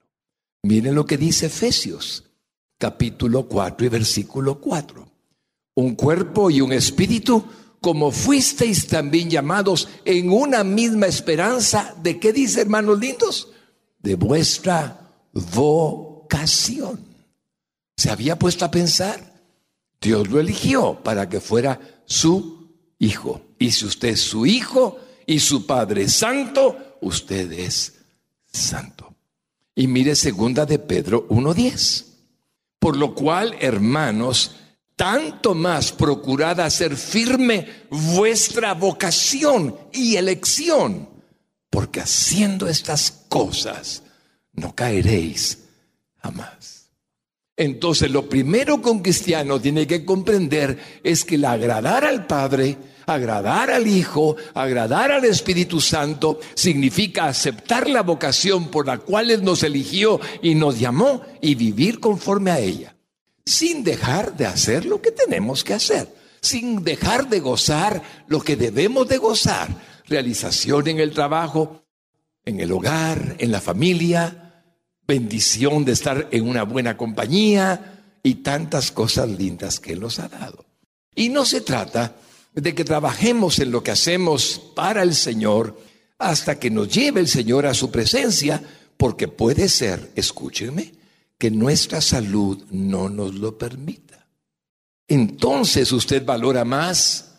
Miren 0.64 0.96
lo 0.96 1.06
que 1.06 1.18
dice 1.18 1.48
Efesios, 1.48 2.24
capítulo 2.78 3.48
4 3.48 3.86
y 3.86 3.90
versículo 3.90 4.60
4 4.60 5.18
un 5.78 5.94
cuerpo 5.94 6.50
y 6.50 6.60
un 6.60 6.74
espíritu, 6.74 7.46
como 7.82 8.12
fuisteis 8.12 8.88
también 8.88 9.30
llamados 9.30 9.88
en 10.06 10.32
una 10.32 10.64
misma 10.64 11.06
esperanza 11.06 11.94
de 12.02 12.20
qué 12.20 12.34
dice, 12.34 12.62
hermanos 12.62 13.00
lindos, 13.00 13.50
de 14.00 14.16
vuestra 14.16 15.12
vocación. 15.34 17.00
¿Se 17.96 18.10
había 18.10 18.40
puesto 18.40 18.66
a 18.66 18.72
pensar? 18.72 19.36
Dios 20.02 20.28
lo 20.30 20.40
eligió 20.40 21.00
para 21.04 21.30
que 21.30 21.40
fuera 21.40 21.80
su 22.06 22.72
hijo. 22.98 23.42
Y 23.60 23.72
si 23.72 23.86
usted 23.86 24.10
es 24.10 24.22
su 24.22 24.46
hijo 24.46 25.00
y 25.26 25.40
su 25.40 25.66
Padre 25.66 26.08
santo, 26.10 26.98
usted 27.02 27.52
es 27.52 27.94
santo. 28.52 29.16
Y 29.76 29.88
mire 29.88 30.16
segunda 30.16 30.66
de 30.66 30.80
Pedro 30.80 31.28
1.10. 31.30 32.06
Por 32.80 32.98
lo 32.98 33.14
cual, 33.14 33.56
hermanos, 33.60 34.56
tanto 34.96 35.54
más 35.54 35.92
procurad 35.92 36.60
hacer 36.60 36.98
firme 36.98 37.68
vuestra 37.90 38.74
vocación 38.74 39.76
y 39.94 40.16
elección, 40.16 41.08
porque 41.70 42.02
haciendo 42.02 42.68
estas 42.68 43.12
cosas 43.30 44.04
no 44.54 44.74
caeréis 44.74 45.60
jamás. 46.16 46.90
Entonces 47.56 48.12
lo 48.12 48.28
primero 48.28 48.82
que 48.82 48.90
un 48.90 49.02
cristiano 49.02 49.62
tiene 49.62 49.88
que 49.88 50.04
comprender 50.04 51.02
es 51.04 51.24
que 51.24 51.36
el 51.36 51.46
agradar 51.46 52.04
al 52.04 52.26
Padre, 52.26 52.78
agradar 53.08 53.72
al 53.72 53.88
Hijo, 53.88 54.36
agradar 54.54 55.12
al 55.12 55.26
Espíritu 55.26 55.82
Santo, 55.82 56.40
significa 56.54 57.26
aceptar 57.26 57.90
la 57.90 58.04
vocación 58.04 58.68
por 58.68 58.86
la 58.86 59.00
cual 59.00 59.32
Él 59.32 59.44
nos 59.44 59.64
eligió 59.64 60.20
y 60.42 60.54
nos 60.54 60.78
llamó 60.78 61.22
y 61.42 61.56
vivir 61.56 62.00
conforme 62.00 62.52
a 62.52 62.60
ella. 62.60 62.94
sin 63.46 63.82
dejar 63.86 64.36
de 64.36 64.46
hacer 64.46 64.86
lo 64.86 65.02
que 65.02 65.12
tenemos 65.12 65.64
que 65.64 65.74
hacer, 65.74 66.14
sin 66.42 66.84
dejar 66.84 67.30
de 67.30 67.40
gozar 67.40 68.04
lo 68.28 68.42
que 68.42 68.58
debemos 68.58 69.08
de 69.08 69.18
gozar. 69.20 69.70
Realización 70.06 70.90
en 70.90 71.00
el 71.00 71.14
trabajo, 71.14 71.86
en 72.44 72.60
el 72.60 72.74
hogar, 72.74 73.38
en 73.40 73.54
la 73.54 73.62
familia, 73.62 74.66
bendición 75.08 75.86
de 75.86 75.94
estar 75.94 76.28
en 76.32 76.50
una 76.50 76.64
buena 76.64 76.98
compañía 76.98 78.04
y 78.22 78.36
tantas 78.36 78.92
cosas 78.92 79.30
lindas 79.30 79.80
que 79.80 79.94
Él 79.94 80.02
nos 80.02 80.20
ha 80.20 80.28
dado. 80.28 80.66
Y 81.16 81.30
no 81.30 81.46
se 81.46 81.62
trata 81.62 82.18
de 82.62 82.74
que 82.74 82.84
trabajemos 82.84 83.60
en 83.60 83.72
lo 83.72 83.84
que 83.84 83.92
hacemos 83.92 84.60
para 84.76 85.04
el 85.04 85.14
Señor 85.14 85.80
hasta 86.18 86.58
que 86.58 86.72
nos 86.72 86.90
lleve 86.90 87.20
el 87.20 87.28
Señor 87.28 87.68
a 87.68 87.76
su 87.76 87.92
presencia, 87.92 88.62
porque 88.98 89.28
puede 89.28 89.70
ser, 89.70 90.12
escúchenme, 90.16 90.94
que 91.38 91.52
nuestra 91.52 92.02
salud 92.02 92.64
no 92.72 93.10
nos 93.10 93.36
lo 93.36 93.60
permita. 93.60 94.28
Entonces 95.08 95.92
usted 95.92 96.26
valora 96.26 96.66
más 96.66 97.36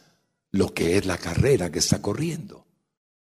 lo 0.52 0.72
que 0.72 0.96
es 0.96 1.04
la 1.04 1.18
carrera 1.18 1.72
que 1.72 1.80
está 1.80 2.00
corriendo. 2.00 2.64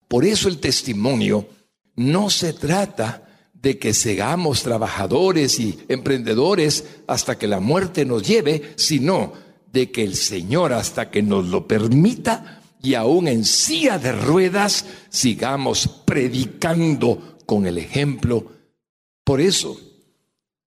Por 0.06 0.26
eso 0.26 0.48
el 0.48 0.58
testimonio 0.58 1.48
no 1.96 2.28
se 2.28 2.52
trata 2.52 3.26
de 3.54 3.78
que 3.78 3.94
seamos 3.94 4.62
trabajadores 4.62 5.58
y 5.58 5.78
emprendedores 5.88 6.84
hasta 7.06 7.38
que 7.38 7.46
la 7.46 7.60
muerte 7.60 8.04
nos 8.04 8.22
lleve, 8.22 8.74
sino 8.76 9.32
de 9.72 9.90
que 9.90 10.02
el 10.02 10.16
Señor 10.16 10.72
hasta 10.72 11.10
que 11.10 11.22
nos 11.22 11.46
lo 11.46 11.66
permita 11.66 12.60
y 12.82 12.94
aún 12.94 13.28
en 13.28 13.44
silla 13.44 13.98
de 13.98 14.12
ruedas 14.12 14.84
sigamos 15.08 15.88
predicando 16.04 17.38
con 17.46 17.66
el 17.66 17.78
ejemplo. 17.78 18.52
Por 19.24 19.40
eso, 19.40 19.78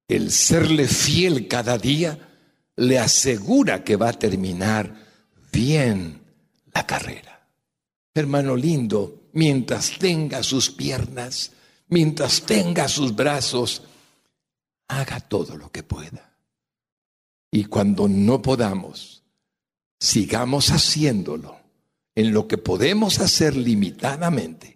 el 0.07 0.31
serle 0.31 0.87
fiel 0.87 1.47
cada 1.47 1.77
día 1.77 2.17
le 2.75 2.99
asegura 2.99 3.83
que 3.83 3.95
va 3.95 4.09
a 4.09 4.19
terminar 4.19 4.95
bien 5.51 6.21
la 6.73 6.85
carrera. 6.85 7.47
Hermano 8.13 8.55
lindo, 8.55 9.29
mientras 9.33 9.97
tenga 9.97 10.43
sus 10.43 10.69
piernas, 10.69 11.51
mientras 11.87 12.43
tenga 12.43 12.87
sus 12.87 13.15
brazos, 13.15 13.83
haga 14.87 15.19
todo 15.19 15.57
lo 15.57 15.71
que 15.71 15.83
pueda. 15.83 16.32
Y 17.53 17.65
cuando 17.65 18.09
no 18.09 18.41
podamos, 18.41 19.23
sigamos 19.97 20.71
haciéndolo 20.71 21.55
en 22.15 22.33
lo 22.33 22.49
que 22.49 22.57
podemos 22.57 23.19
hacer 23.19 23.55
limitadamente 23.55 24.73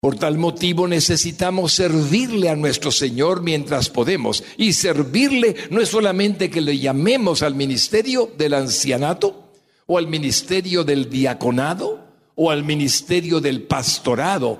por 0.00 0.16
tal 0.16 0.38
motivo 0.38 0.88
necesitamos 0.88 1.74
servirle 1.74 2.48
a 2.48 2.56
nuestro 2.56 2.90
Señor 2.90 3.42
mientras 3.42 3.90
podemos. 3.90 4.42
Y 4.56 4.72
servirle 4.72 5.54
no 5.68 5.82
es 5.82 5.90
solamente 5.90 6.48
que 6.48 6.62
le 6.62 6.78
llamemos 6.78 7.42
al 7.42 7.54
ministerio 7.54 8.32
del 8.38 8.54
ancianato 8.54 9.52
o 9.84 9.98
al 9.98 10.06
ministerio 10.06 10.84
del 10.84 11.10
diaconado 11.10 12.02
o 12.34 12.50
al 12.50 12.64
ministerio 12.64 13.40
del 13.40 13.64
pastorado. 13.64 14.58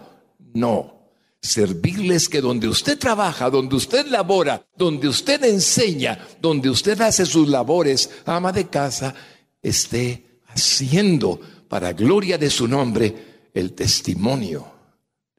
No. 0.52 0.99
Servirles 1.42 2.28
que 2.28 2.40
donde 2.40 2.68
usted 2.68 2.98
trabaja, 2.98 3.48
donde 3.48 3.74
usted 3.76 4.06
labora, 4.06 4.66
donde 4.76 5.08
usted 5.08 5.42
enseña, 5.44 6.28
donde 6.40 6.68
usted 6.68 7.00
hace 7.00 7.24
sus 7.24 7.48
labores, 7.48 8.10
ama 8.26 8.52
de 8.52 8.68
casa, 8.68 9.14
esté 9.62 10.40
haciendo 10.48 11.40
para 11.68 11.92
gloria 11.92 12.36
de 12.36 12.50
su 12.50 12.68
nombre 12.68 13.48
el 13.54 13.72
testimonio 13.72 14.70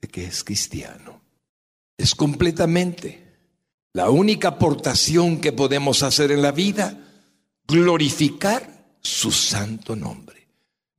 de 0.01 0.07
que 0.07 0.25
es 0.25 0.43
cristiano. 0.43 1.21
Es 1.97 2.15
completamente 2.15 3.31
la 3.93 4.09
única 4.09 4.49
aportación 4.49 5.39
que 5.39 5.51
podemos 5.51 6.01
hacer 6.01 6.31
en 6.31 6.41
la 6.41 6.51
vida, 6.51 6.97
glorificar 7.67 8.95
su 9.01 9.31
santo 9.31 9.95
nombre. 9.95 10.47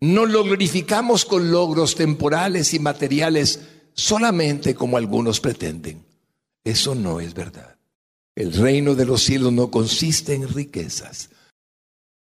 No 0.00 0.26
lo 0.26 0.44
glorificamos 0.44 1.24
con 1.24 1.50
logros 1.50 1.94
temporales 1.94 2.74
y 2.74 2.78
materiales 2.78 3.60
solamente 3.94 4.74
como 4.74 4.96
algunos 4.96 5.40
pretenden. 5.40 6.04
Eso 6.64 6.94
no 6.94 7.20
es 7.20 7.34
verdad. 7.34 7.76
El 8.34 8.52
reino 8.52 8.94
de 8.94 9.04
los 9.04 9.22
cielos 9.22 9.52
no 9.52 9.70
consiste 9.70 10.34
en 10.34 10.48
riquezas. 10.48 11.30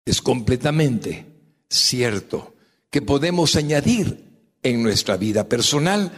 Es 0.04 0.22
completamente 0.22 1.26
cierto 1.68 2.54
que 2.90 3.02
podemos 3.02 3.56
añadir 3.56 4.24
en 4.62 4.82
nuestra 4.82 5.16
vida 5.16 5.48
personal 5.48 6.12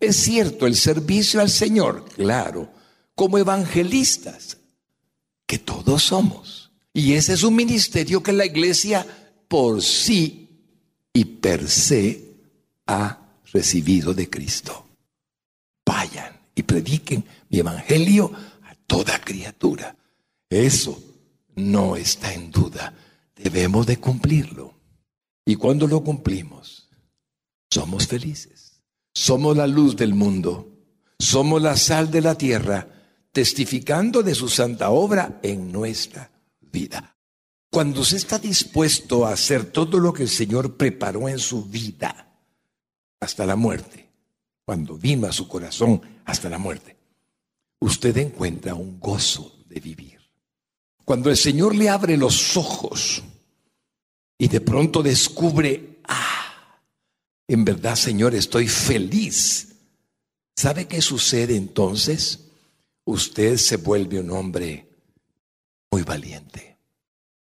es 0.00 0.16
cierto, 0.16 0.66
el 0.66 0.76
servicio 0.76 1.40
al 1.40 1.50
Señor, 1.50 2.04
claro, 2.14 2.70
como 3.14 3.38
evangelistas, 3.38 4.58
que 5.46 5.58
todos 5.58 6.02
somos. 6.02 6.70
Y 6.92 7.14
ese 7.14 7.32
es 7.32 7.42
un 7.42 7.54
ministerio 7.54 8.22
que 8.22 8.32
la 8.32 8.44
iglesia 8.44 9.06
por 9.48 9.82
sí 9.82 10.48
y 11.12 11.24
per 11.24 11.68
se 11.68 12.34
ha 12.86 13.18
recibido 13.52 14.12
de 14.12 14.28
Cristo. 14.28 14.85
Y 16.56 16.64
prediquen 16.64 17.24
mi 17.50 17.60
evangelio 17.60 18.32
a 18.64 18.74
toda 18.86 19.20
criatura. 19.20 19.96
Eso 20.50 21.00
no 21.54 21.94
está 21.94 22.34
en 22.34 22.50
duda. 22.50 22.92
Debemos 23.36 23.86
de 23.86 23.98
cumplirlo. 23.98 24.74
Y 25.44 25.54
cuando 25.54 25.86
lo 25.86 26.02
cumplimos, 26.02 26.88
somos 27.70 28.08
felices. 28.08 28.82
Somos 29.14 29.56
la 29.56 29.66
luz 29.66 29.96
del 29.96 30.12
mundo, 30.12 30.76
somos 31.18 31.62
la 31.62 31.76
sal 31.76 32.10
de 32.10 32.20
la 32.20 32.36
tierra, 32.36 32.86
testificando 33.32 34.22
de 34.22 34.34
su 34.34 34.50
santa 34.50 34.90
obra 34.90 35.40
en 35.42 35.72
nuestra 35.72 36.30
vida. 36.60 37.16
Cuando 37.70 38.02
usted 38.02 38.18
está 38.18 38.38
dispuesto 38.38 39.24
a 39.24 39.32
hacer 39.32 39.66
todo 39.72 39.98
lo 40.00 40.12
que 40.12 40.24
el 40.24 40.28
Señor 40.28 40.76
preparó 40.76 41.30
en 41.30 41.38
su 41.38 41.64
vida, 41.64 42.40
hasta 43.18 43.46
la 43.46 43.56
muerte, 43.56 44.05
cuando 44.66 44.98
vino 44.98 45.28
a 45.28 45.32
su 45.32 45.46
corazón 45.46 46.02
hasta 46.24 46.48
la 46.50 46.58
muerte, 46.58 46.96
usted 47.78 48.16
encuentra 48.16 48.74
un 48.74 48.98
gozo 48.98 49.60
de 49.66 49.78
vivir. 49.78 50.20
Cuando 51.04 51.30
el 51.30 51.36
Señor 51.36 51.76
le 51.76 51.88
abre 51.88 52.16
los 52.16 52.56
ojos 52.56 53.22
y 54.36 54.48
de 54.48 54.60
pronto 54.60 55.04
descubre, 55.04 56.00
ah, 56.08 56.80
en 57.46 57.64
verdad, 57.64 57.94
Señor, 57.94 58.34
estoy 58.34 58.66
feliz. 58.66 59.76
¿Sabe 60.56 60.88
qué 60.88 61.00
sucede 61.00 61.54
entonces? 61.54 62.48
Usted 63.04 63.58
se 63.58 63.76
vuelve 63.76 64.18
un 64.18 64.32
hombre 64.32 64.88
muy 65.92 66.02
valiente, 66.02 66.76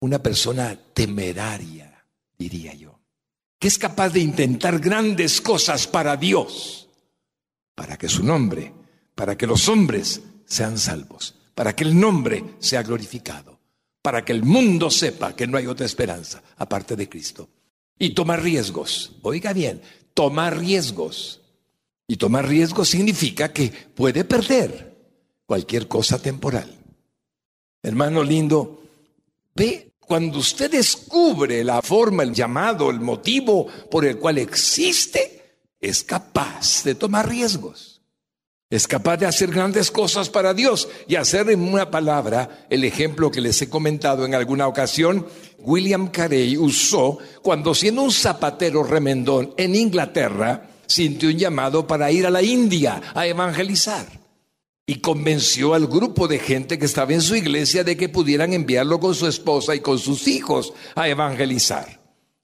una 0.01 0.21
persona 0.21 0.77
temeraria, 0.93 2.05
diría 2.37 2.75
yo, 2.75 2.99
que 3.61 3.69
es 3.69 3.79
capaz 3.79 4.09
de 4.09 4.19
intentar 4.19 4.81
grandes 4.81 5.41
cosas 5.41 5.87
para 5.87 6.17
Dios, 6.17 6.82
para 7.75 7.97
que 7.97 8.09
su 8.09 8.23
nombre, 8.23 8.73
para 9.15 9.37
que 9.37 9.47
los 9.47 9.69
hombres 9.69 10.21
sean 10.45 10.79
salvos, 10.79 11.35
para 11.55 11.75
que 11.75 11.85
el 11.85 11.99
nombre 11.99 12.45
sea 12.59 12.83
glorificado, 12.83 13.59
para 14.01 14.25
que 14.25 14.33
el 14.33 14.43
mundo 14.43 14.91
sepa 14.91 15.35
que 15.35 15.47
no 15.47 15.59
hay 15.59 15.67
otra 15.67 15.87
esperanza 15.87 16.43
aparte 16.57 16.97
de 16.97 17.09
Cristo 17.09 17.49
y 17.99 18.11
tomar 18.11 18.43
riesgos. 18.43 19.13
Oiga 19.23 19.53
bien, 19.53 19.81
tomar 20.13 20.59
riesgos. 20.59 21.41
Y 22.09 22.17
tomar 22.17 22.49
riesgos 22.49 22.89
significa 22.89 23.53
que 23.53 23.71
puede 23.71 24.25
perder 24.25 24.93
cualquier 25.47 25.87
cosa 25.87 26.21
temporal. 26.21 26.69
Hermano 27.81 28.25
lindo, 28.25 28.83
ve, 29.55 29.93
cuando 30.01 30.41
usted 30.41 30.71
descubre 30.71 31.63
la 31.63 31.81
forma, 31.81 32.25
el 32.25 32.35
llamado, 32.35 32.91
el 32.91 33.01
motivo 33.01 33.67
por 33.91 34.05
el 34.05 34.19
cual 34.19 34.39
existe, 34.39 35.42
es 35.83 36.05
capaz 36.05 36.85
de 36.85 36.95
tomar 36.95 37.29
riesgos. 37.29 38.01
Es 38.71 38.89
capaz 38.89 39.19
de 39.19 39.27
hacer 39.27 39.51
grandes 39.51 39.91
cosas 39.91 40.31
para 40.31 40.55
Dios 40.55 40.89
y 41.07 41.17
hacer 41.17 41.51
en 41.51 41.61
una 41.61 41.91
palabra 41.91 42.67
el 42.71 42.85
ejemplo 42.85 43.31
que 43.31 43.43
les 43.43 43.61
he 43.61 43.69
comentado 43.69 44.25
en 44.25 44.35
alguna 44.35 44.67
ocasión. 44.67 45.27
William 45.59 46.09
Carey 46.09 46.57
usó 46.57 47.19
cuando 47.43 47.75
siendo 47.75 48.01
un 48.01 48.11
zapatero 48.11 48.83
remendón 48.83 49.53
en 49.59 49.75
Inglaterra, 49.75 50.71
sintió 50.87 51.29
un 51.29 51.37
llamado 51.37 51.87
para 51.87 52.11
ir 52.11 52.27
a 52.27 52.31
la 52.31 52.43
India 52.43 53.03
a 53.15 53.27
evangelizar. 53.27 54.07
Y 54.87 55.01
convenció 55.01 55.75
al 55.75 55.87
grupo 55.87 56.27
de 56.27 56.39
gente 56.39 56.79
que 56.79 56.87
estaba 56.87 57.13
en 57.13 57.21
su 57.21 57.37
iglesia 57.37 57.85
de 57.85 57.97
que 57.97 58.09
pudieran 58.09 58.55
enviarlo 58.55 58.99
con 59.01 59.15
su 59.15 59.27
esposa 59.27 59.75
y 59.75 59.81
con 59.81 59.99
sus 59.99 60.27
hijos 60.29 60.73
a 60.95 61.09
evangelizar. 61.09 62.01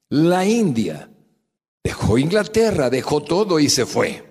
La 0.09 0.45
India 0.45 1.08
dejó 1.89 2.19
Inglaterra, 2.19 2.87
dejó 2.87 3.23
todo 3.23 3.59
y 3.59 3.67
se 3.67 3.83
fue. 3.83 4.23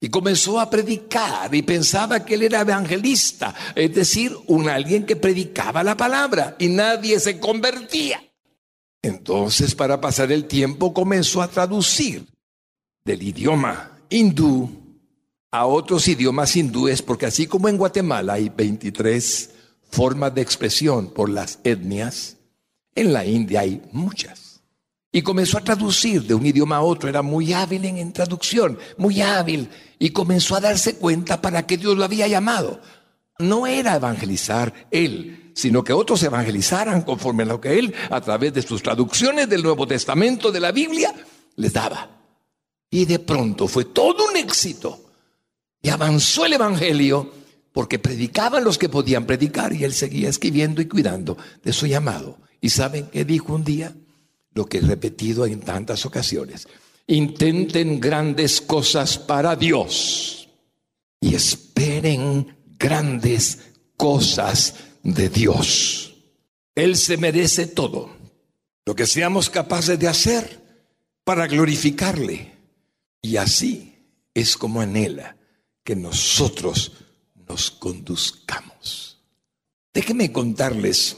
Y 0.00 0.08
comenzó 0.08 0.58
a 0.58 0.68
predicar 0.68 1.54
y 1.54 1.62
pensaba 1.62 2.24
que 2.24 2.34
él 2.34 2.42
era 2.42 2.62
evangelista, 2.62 3.54
es 3.76 3.94
decir, 3.94 4.36
un 4.48 4.68
alguien 4.68 5.06
que 5.06 5.14
predicaba 5.14 5.84
la 5.84 5.96
palabra 5.96 6.56
y 6.58 6.66
nadie 6.68 7.20
se 7.20 7.38
convertía. 7.38 8.20
Entonces, 9.00 9.76
para 9.76 10.00
pasar 10.00 10.32
el 10.32 10.46
tiempo, 10.46 10.92
comenzó 10.92 11.40
a 11.40 11.46
traducir 11.46 12.26
del 13.04 13.22
idioma 13.22 13.96
hindú 14.10 14.68
a 15.52 15.66
otros 15.66 16.08
idiomas 16.08 16.56
hindúes, 16.56 17.00
porque 17.00 17.26
así 17.26 17.46
como 17.46 17.68
en 17.68 17.76
Guatemala 17.76 18.34
hay 18.34 18.48
23 18.48 19.50
formas 19.88 20.34
de 20.34 20.42
expresión 20.42 21.10
por 21.10 21.30
las 21.30 21.60
etnias, 21.62 22.38
en 22.96 23.12
la 23.12 23.24
India 23.24 23.60
hay 23.60 23.82
muchas. 23.92 24.47
Y 25.10 25.22
comenzó 25.22 25.58
a 25.58 25.64
traducir 25.64 26.22
de 26.24 26.34
un 26.34 26.44
idioma 26.44 26.76
a 26.76 26.82
otro, 26.82 27.08
era 27.08 27.22
muy 27.22 27.52
hábil 27.52 27.84
en, 27.86 28.12
traducción, 28.12 28.78
muy 28.98 29.22
hábil, 29.22 29.70
y 29.98 30.10
comenzó 30.10 30.56
a 30.56 30.60
darse 30.60 30.96
cuenta 30.96 31.40
para 31.40 31.66
qué 31.66 31.78
Dios 31.78 31.96
lo 31.96 32.04
había 32.04 32.28
llamado. 32.28 32.80
No 33.38 33.66
era 33.66 33.96
evangelizar 33.96 34.88
él, 34.90 35.52
sino 35.54 35.82
que 35.82 35.92
otros 35.92 36.22
evangelizaran 36.22 37.02
conforme 37.02 37.44
a 37.44 37.46
lo 37.46 37.60
que 37.60 37.78
él, 37.78 37.94
a 38.10 38.20
través 38.20 38.52
de 38.52 38.62
sus 38.62 38.82
traducciones 38.82 39.48
del 39.48 39.62
Nuevo 39.62 39.86
Testamento, 39.86 40.52
de 40.52 40.60
la 40.60 40.72
Biblia, 40.72 41.14
les 41.56 41.72
daba. 41.72 42.10
Y 42.90 43.04
de 43.06 43.18
pronto 43.18 43.66
fue 43.66 43.86
todo 43.86 44.28
un 44.28 44.36
éxito. 44.36 45.04
Y 45.80 45.88
avanzó 45.88 46.44
el 46.44 46.54
Evangelio 46.54 47.32
porque 47.72 47.98
predicaban 47.98 48.64
los 48.64 48.76
que 48.76 48.88
podían 48.88 49.24
predicar 49.24 49.72
y 49.72 49.84
él 49.84 49.94
seguía 49.94 50.28
escribiendo 50.28 50.82
y 50.82 50.88
cuidando 50.88 51.38
de 51.62 51.72
su 51.72 51.86
llamado. 51.86 52.38
¿Y 52.60 52.70
saben 52.70 53.06
qué 53.06 53.24
dijo 53.24 53.54
un 53.54 53.64
día? 53.64 53.94
Lo 54.58 54.66
que 54.66 54.78
he 54.78 54.80
repetido 54.80 55.46
en 55.46 55.60
tantas 55.60 56.04
ocasiones. 56.04 56.66
Intenten 57.06 58.00
grandes 58.00 58.60
cosas 58.60 59.16
para 59.16 59.54
Dios 59.54 60.48
y 61.20 61.36
esperen 61.36 62.56
grandes 62.76 63.60
cosas 63.96 64.74
de 65.04 65.28
Dios. 65.28 66.12
Él 66.74 66.96
se 66.96 67.16
merece 67.18 67.68
todo. 67.68 68.10
Lo 68.84 68.96
que 68.96 69.06
seamos 69.06 69.48
capaces 69.48 69.96
de 69.96 70.08
hacer 70.08 70.60
para 71.22 71.46
glorificarle. 71.46 72.52
Y 73.22 73.36
así 73.36 73.94
es 74.34 74.56
como 74.56 74.80
anhela 74.80 75.36
que 75.84 75.94
nosotros 75.94 76.94
nos 77.46 77.70
conduzcamos. 77.70 79.20
Déjenme 79.94 80.32
contarles 80.32 81.16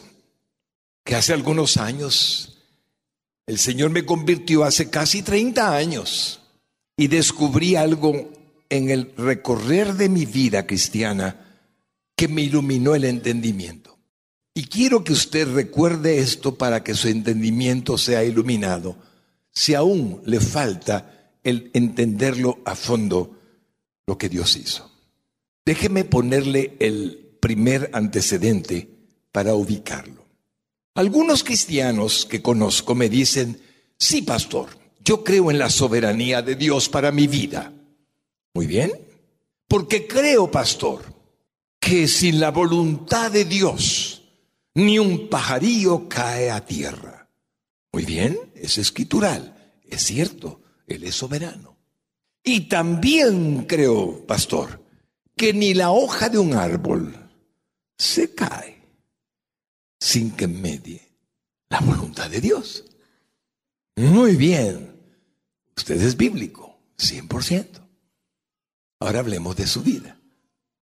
que 1.05 1.15
hace 1.15 1.33
algunos 1.33 1.79
años 1.79 2.59
el 3.51 3.59
Señor 3.59 3.91
me 3.91 4.07
convirtió 4.07 4.63
hace 4.63 4.91
casi 4.91 5.23
30 5.23 5.75
años 5.75 6.41
y 6.97 7.09
descubrí 7.09 7.75
algo 7.75 8.31
en 8.69 8.91
el 8.91 9.13
recorrer 9.17 9.95
de 9.95 10.09
mi 10.09 10.25
vida 10.25 10.69
cristiana 10.69 11.59
que 12.15 12.29
me 12.29 12.43
iluminó 12.43 12.95
el 12.95 13.03
entendimiento. 13.03 13.99
Y 14.55 14.67
quiero 14.67 15.03
que 15.03 15.13
usted 15.13 15.53
recuerde 15.53 16.21
esto 16.21 16.55
para 16.55 16.85
que 16.85 16.95
su 16.95 17.09
entendimiento 17.09 17.99
sea 17.99 18.23
iluminado, 18.23 18.97
si 19.51 19.75
aún 19.75 20.23
le 20.27 20.39
falta 20.39 21.33
el 21.43 21.73
entenderlo 21.75 22.61
a 22.65 22.77
fondo 22.77 23.37
lo 24.07 24.17
que 24.17 24.29
Dios 24.29 24.55
hizo. 24.55 24.93
Déjeme 25.67 26.05
ponerle 26.05 26.77
el 26.79 27.37
primer 27.41 27.91
antecedente 27.95 28.89
para 29.33 29.55
ubicarlo. 29.55 30.20
Algunos 31.01 31.43
cristianos 31.45 32.27
que 32.27 32.43
conozco 32.43 32.95
me 32.95 33.09
dicen, 33.09 33.59
sí, 33.97 34.21
pastor, 34.21 34.69
yo 35.03 35.25
creo 35.25 35.51
en 35.51 35.59
la 35.59 35.71
soberanía 35.71 36.43
de 36.43 36.57
Dios 36.57 36.91
para 36.91 37.11
mi 37.11 37.27
vida. 37.27 37.73
Muy 38.53 38.67
bien, 38.67 38.93
porque 39.67 40.07
creo, 40.07 40.51
pastor, 40.51 41.01
que 41.81 42.07
sin 42.07 42.39
la 42.39 42.51
voluntad 42.51 43.31
de 43.31 43.47
Dios 43.47 44.25
ni 44.75 44.99
un 44.99 45.31
pajarillo 45.31 46.07
cae 46.07 46.51
a 46.51 46.67
tierra. 46.67 47.31
Muy 47.95 48.05
bien, 48.05 48.39
es 48.55 48.77
escritural, 48.77 49.73
es 49.89 50.03
cierto, 50.03 50.61
Él 50.87 51.05
es 51.05 51.15
soberano. 51.15 51.79
Y 52.45 52.69
también 52.69 53.65
creo, 53.65 54.27
pastor, 54.27 54.85
que 55.35 55.55
ni 55.55 55.73
la 55.73 55.93
hoja 55.93 56.29
de 56.29 56.37
un 56.37 56.53
árbol 56.53 57.31
se 57.97 58.35
cae 58.35 58.80
sin 60.01 60.33
que 60.33 60.49
medie 60.49 61.07
la 61.69 61.81
voluntad 61.81 62.31
de 62.31 62.41
Dios. 62.41 62.85
Muy 63.97 64.35
bien, 64.37 64.99
usted 65.77 66.01
es 66.01 66.17
bíblico, 66.17 66.81
100%. 66.99 67.87
Ahora 68.99 69.21
hablemos 69.21 69.57
de 69.57 69.67
su 69.67 69.83
vida. 69.83 70.19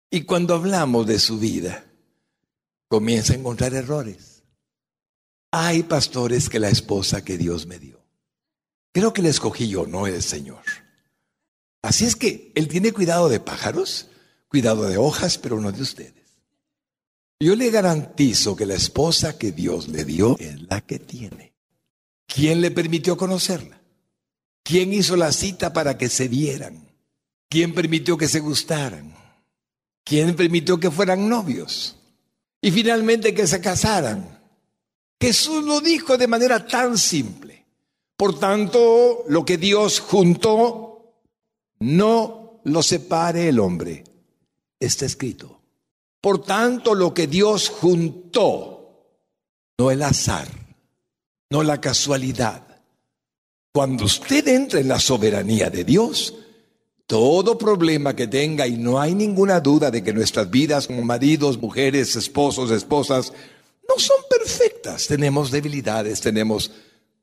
Y 0.10 0.24
cuando 0.24 0.56
hablamos 0.56 1.08
de 1.08 1.20
su 1.20 1.40
vida, 1.40 1.86
comienza 2.88 3.34
a 3.34 3.38
encontrar 3.38 3.74
errores. 3.74 4.44
Hay 5.52 5.84
pastores 5.84 6.50
que 6.50 6.60
la 6.60 6.70
esposa 6.70 7.24
que 7.24 7.38
Dios 7.38 7.66
me 7.66 7.80
dio. 7.80 8.00
Creo 8.94 9.14
que 9.14 9.22
la 9.22 9.30
escogí 9.30 9.68
yo, 9.68 9.86
no 9.86 10.08
el 10.08 10.22
Señor. 10.24 10.64
Así 11.82 12.06
es 12.06 12.16
que 12.16 12.52
Él 12.56 12.68
tiene 12.68 12.92
cuidado 12.92 13.30
de 13.30 13.40
pájaros, 13.40 14.10
cuidado 14.48 14.88
de 14.88 14.98
hojas, 14.98 15.38
pero 15.38 15.60
no 15.62 15.72
de 15.72 15.82
ustedes. 15.82 16.17
Yo 17.40 17.56
le 17.56 17.70
garantizo 17.70 18.56
que 18.56 18.66
la 18.66 18.74
esposa 18.74 19.38
que 19.38 19.52
Dios 19.52 19.90
le 19.90 20.06
dio 20.06 20.38
es 20.40 20.62
la 20.64 20.82
que 20.82 20.98
tiene. 20.98 21.54
¿Quién 22.26 22.62
le 22.62 22.72
permitió 22.72 23.16
conocerla? 23.16 23.80
¿Quién 24.64 24.92
hizo 24.92 25.16
la 25.16 25.32
cita 25.32 25.72
para 25.72 25.98
que 25.98 26.10
se 26.10 26.28
vieran? 26.28 26.88
¿Quién 27.48 27.74
permitió 27.74 28.18
que 28.18 28.28
se 28.28 28.40
gustaran? 28.40 29.16
¿Quién 30.04 30.36
permitió 30.36 30.80
que 30.80 30.90
fueran 30.90 31.30
novios? 31.30 31.98
Y 32.60 32.72
finalmente 32.72 33.34
que 33.34 33.46
se 33.46 33.62
casaran. 33.62 34.40
Jesús 35.22 35.64
lo 35.64 35.80
dijo 35.80 36.18
de 36.18 36.28
manera 36.28 36.66
tan 36.66 36.98
simple. 36.98 37.66
Por 38.18 38.40
tanto, 38.40 39.24
lo 39.28 39.46
que 39.46 39.58
Dios 39.58 40.00
juntó, 40.00 41.14
no 41.80 42.62
lo 42.64 42.82
separe 42.82 43.48
el 43.48 43.60
hombre. 43.60 44.04
Está 44.80 45.06
escrito. 45.06 45.57
Por 46.28 46.44
tanto, 46.44 46.94
lo 46.94 47.14
que 47.14 47.26
Dios 47.26 47.70
juntó, 47.70 49.14
no 49.78 49.92
el 49.92 50.04
azar, 50.04 50.50
no 51.50 51.64
la 51.64 51.80
casualidad. 51.80 52.68
Cuando 53.74 54.04
usted 54.04 54.46
entra 54.50 54.82
en 54.82 54.90
la 54.90 55.00
soberanía 55.00 55.70
de 55.70 55.86
Dios, 55.86 56.34
todo 57.06 57.58
problema 57.58 58.14
que 58.14 58.28
tenga, 58.28 58.68
y 58.68 58.76
no 58.76 59.00
hay 59.00 59.16
ninguna 59.16 59.62
duda 59.62 59.90
de 59.90 60.04
que 60.04 60.12
nuestras 60.12 60.52
vidas 60.52 60.88
como 60.88 61.02
maridos, 61.02 61.62
mujeres, 61.62 62.18
esposos, 62.18 62.72
esposas, 62.72 63.32
no 63.88 63.98
son 63.98 64.18
perfectas. 64.30 65.08
Tenemos 65.08 65.50
debilidades, 65.50 66.20
tenemos 66.20 66.72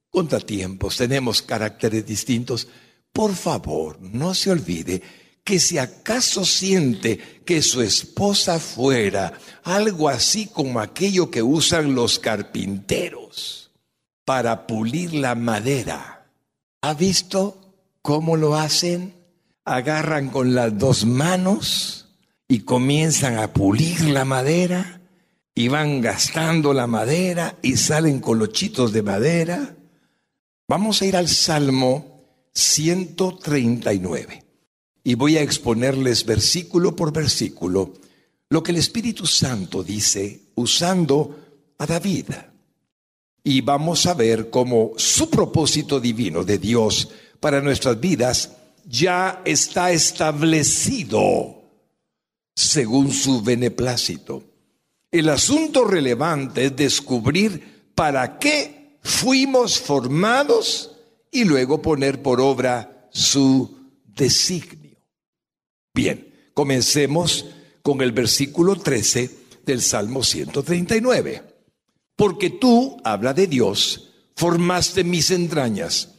contratiempos, 0.09 0.97
tenemos 0.97 1.43
caracteres 1.43 2.07
distintos. 2.07 2.69
Por 3.13 3.35
favor, 3.35 3.99
no 4.01 4.33
se 4.33 4.51
olvide 4.51 5.03
que 5.45 5.61
si 5.61 5.79
acaso 5.79 6.45
siente 6.45 7.43
que 7.45 7.63
su 7.63 7.83
esposa 7.83 8.59
fuera 8.59 9.35
algo 9.63 10.09
así 10.09 10.47
como 10.47 10.81
aquello 10.81 11.31
que 11.31 11.43
usan 11.43 11.95
los 11.95 12.19
carpinteros 12.19 13.71
para 14.25 14.67
pulir 14.67 15.15
la 15.15 15.35
madera, 15.35 16.27
¿ha 16.81 16.95
visto 16.95 17.75
cómo 18.01 18.37
lo 18.37 18.57
hacen? 18.57 19.25
agarran 19.65 20.29
con 20.29 20.55
las 20.55 20.79
dos 20.79 21.05
manos 21.07 22.07
y 22.49 22.61
comienzan 22.61 23.39
a 23.39 23.53
pulir 23.53 24.03
la 24.03 24.25
madera 24.25 25.01
y 25.55 25.69
van 25.69 26.01
gastando 26.01 26.75
la 26.75 26.87
madera 26.87 27.57
y 27.63 27.77
salen 27.77 28.21
colochitos 28.21 28.93
de 28.93 29.03
madera. 29.03 29.77
Vamos 30.69 31.01
a 31.01 31.07
ir 31.07 31.17
al 31.17 31.29
Salmo 31.29 32.23
139 32.53 34.44
y 35.05 35.15
voy 35.15 35.37
a 35.37 35.43
exponerles 35.43 36.25
versículo 36.25 36.97
por 36.97 37.13
versículo 37.13 37.93
lo 38.49 38.63
que 38.63 38.73
el 38.73 38.79
Espíritu 38.79 39.27
Santo 39.27 39.85
dice 39.85 40.41
usando 40.55 41.39
a 41.79 41.87
David. 41.87 42.27
Y 43.43 43.61
vamos 43.61 44.07
a 44.07 44.15
ver 44.15 44.49
cómo 44.49 44.93
su 44.97 45.29
propósito 45.29 46.01
divino 46.01 46.43
de 46.43 46.57
Dios 46.59 47.11
para 47.39 47.61
nuestras 47.61 48.01
vidas 48.01 48.53
ya 48.89 49.43
está 49.45 49.93
establecido 49.93 51.63
según 52.55 53.13
su 53.13 53.43
beneplácito. 53.43 54.43
El 55.11 55.29
asunto 55.29 55.85
relevante 55.85 56.67
es 56.67 56.77
descubrir 56.77 57.91
para 57.95 58.39
qué 58.39 58.99
fuimos 59.03 59.79
formados 59.79 60.93
y 61.31 61.45
luego 61.45 61.83
poner 61.83 62.23
por 62.23 62.41
obra 62.41 63.09
su 63.11 63.77
designio. 64.07 64.84
Bien, 65.95 66.51
comencemos 66.53 67.47
con 67.83 68.03
el 68.03 68.13
versículo 68.13 68.77
13 68.77 69.31
del 69.65 69.81
Salmo 69.81 70.23
139. 70.23 71.43
Porque 72.17 72.51
tú, 72.51 73.01
habla 73.05 73.33
de 73.33 73.47
Dios, 73.47 74.11
formaste 74.35 75.05
mis 75.05 75.31
entrañas 75.31 76.15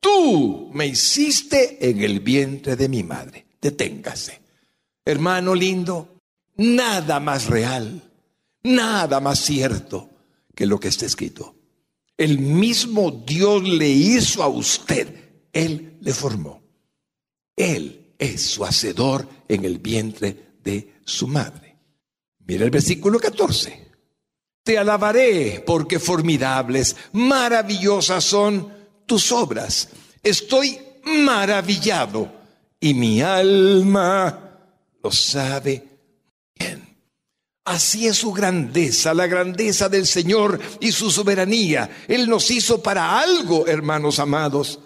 Tú 0.00 0.70
me 0.72 0.86
hiciste 0.86 1.88
en 1.88 2.02
el 2.02 2.20
vientre 2.20 2.76
de 2.76 2.88
mi 2.88 3.02
madre. 3.02 3.46
Deténgase. 3.60 4.40
Hermano 5.04 5.54
lindo, 5.54 6.20
nada 6.56 7.18
más 7.18 7.46
real, 7.46 8.02
nada 8.62 9.20
más 9.20 9.40
cierto 9.40 10.10
que 10.54 10.66
lo 10.66 10.78
que 10.78 10.88
está 10.88 11.06
escrito. 11.06 11.54
El 12.16 12.38
mismo 12.38 13.10
Dios 13.10 13.62
le 13.62 13.88
hizo 13.88 14.42
a 14.42 14.48
usted, 14.48 15.48
Él 15.52 15.98
le 16.00 16.12
formó. 16.12 16.62
Él 17.56 17.97
es 18.18 18.42
su 18.42 18.64
hacedor 18.64 19.28
en 19.48 19.64
el 19.64 19.78
vientre 19.78 20.56
de 20.62 20.94
su 21.04 21.28
madre. 21.28 21.76
Mira 22.46 22.64
el 22.64 22.70
versículo 22.70 23.18
14. 23.18 23.88
Te 24.64 24.76
alabaré 24.76 25.62
porque 25.64 25.98
formidables, 25.98 26.96
maravillosas 27.12 28.24
son 28.24 28.72
tus 29.06 29.32
obras. 29.32 29.88
Estoy 30.22 30.78
maravillado 31.04 32.30
y 32.80 32.92
mi 32.94 33.22
alma 33.22 34.58
lo 35.02 35.10
sabe 35.10 35.84
bien. 36.58 36.96
Así 37.64 38.06
es 38.06 38.16
su 38.16 38.32
grandeza, 38.32 39.14
la 39.14 39.26
grandeza 39.26 39.88
del 39.88 40.06
Señor 40.06 40.58
y 40.80 40.92
su 40.92 41.10
soberanía. 41.10 42.04
Él 42.08 42.28
nos 42.28 42.50
hizo 42.50 42.82
para 42.82 43.20
algo, 43.20 43.66
hermanos 43.66 44.18
amados. 44.18 44.80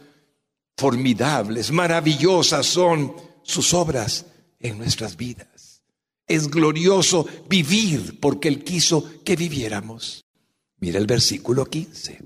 Formidables, 0.77 1.71
maravillosas 1.71 2.67
son 2.67 3.15
sus 3.43 3.75
obras 3.75 4.27
en 4.59 4.79
nuestras 4.79 5.17
vidas. 5.17 5.83
Es 6.27 6.49
glorioso 6.49 7.27
vivir 7.49 8.19
porque 8.21 8.49
Él 8.49 8.65
quiso 8.65 9.23
que 9.25 9.37
viviéramos. 9.37 10.25
Mira 10.79 10.99
el 10.99 11.07
versículo 11.07 11.67
15. 11.67 12.21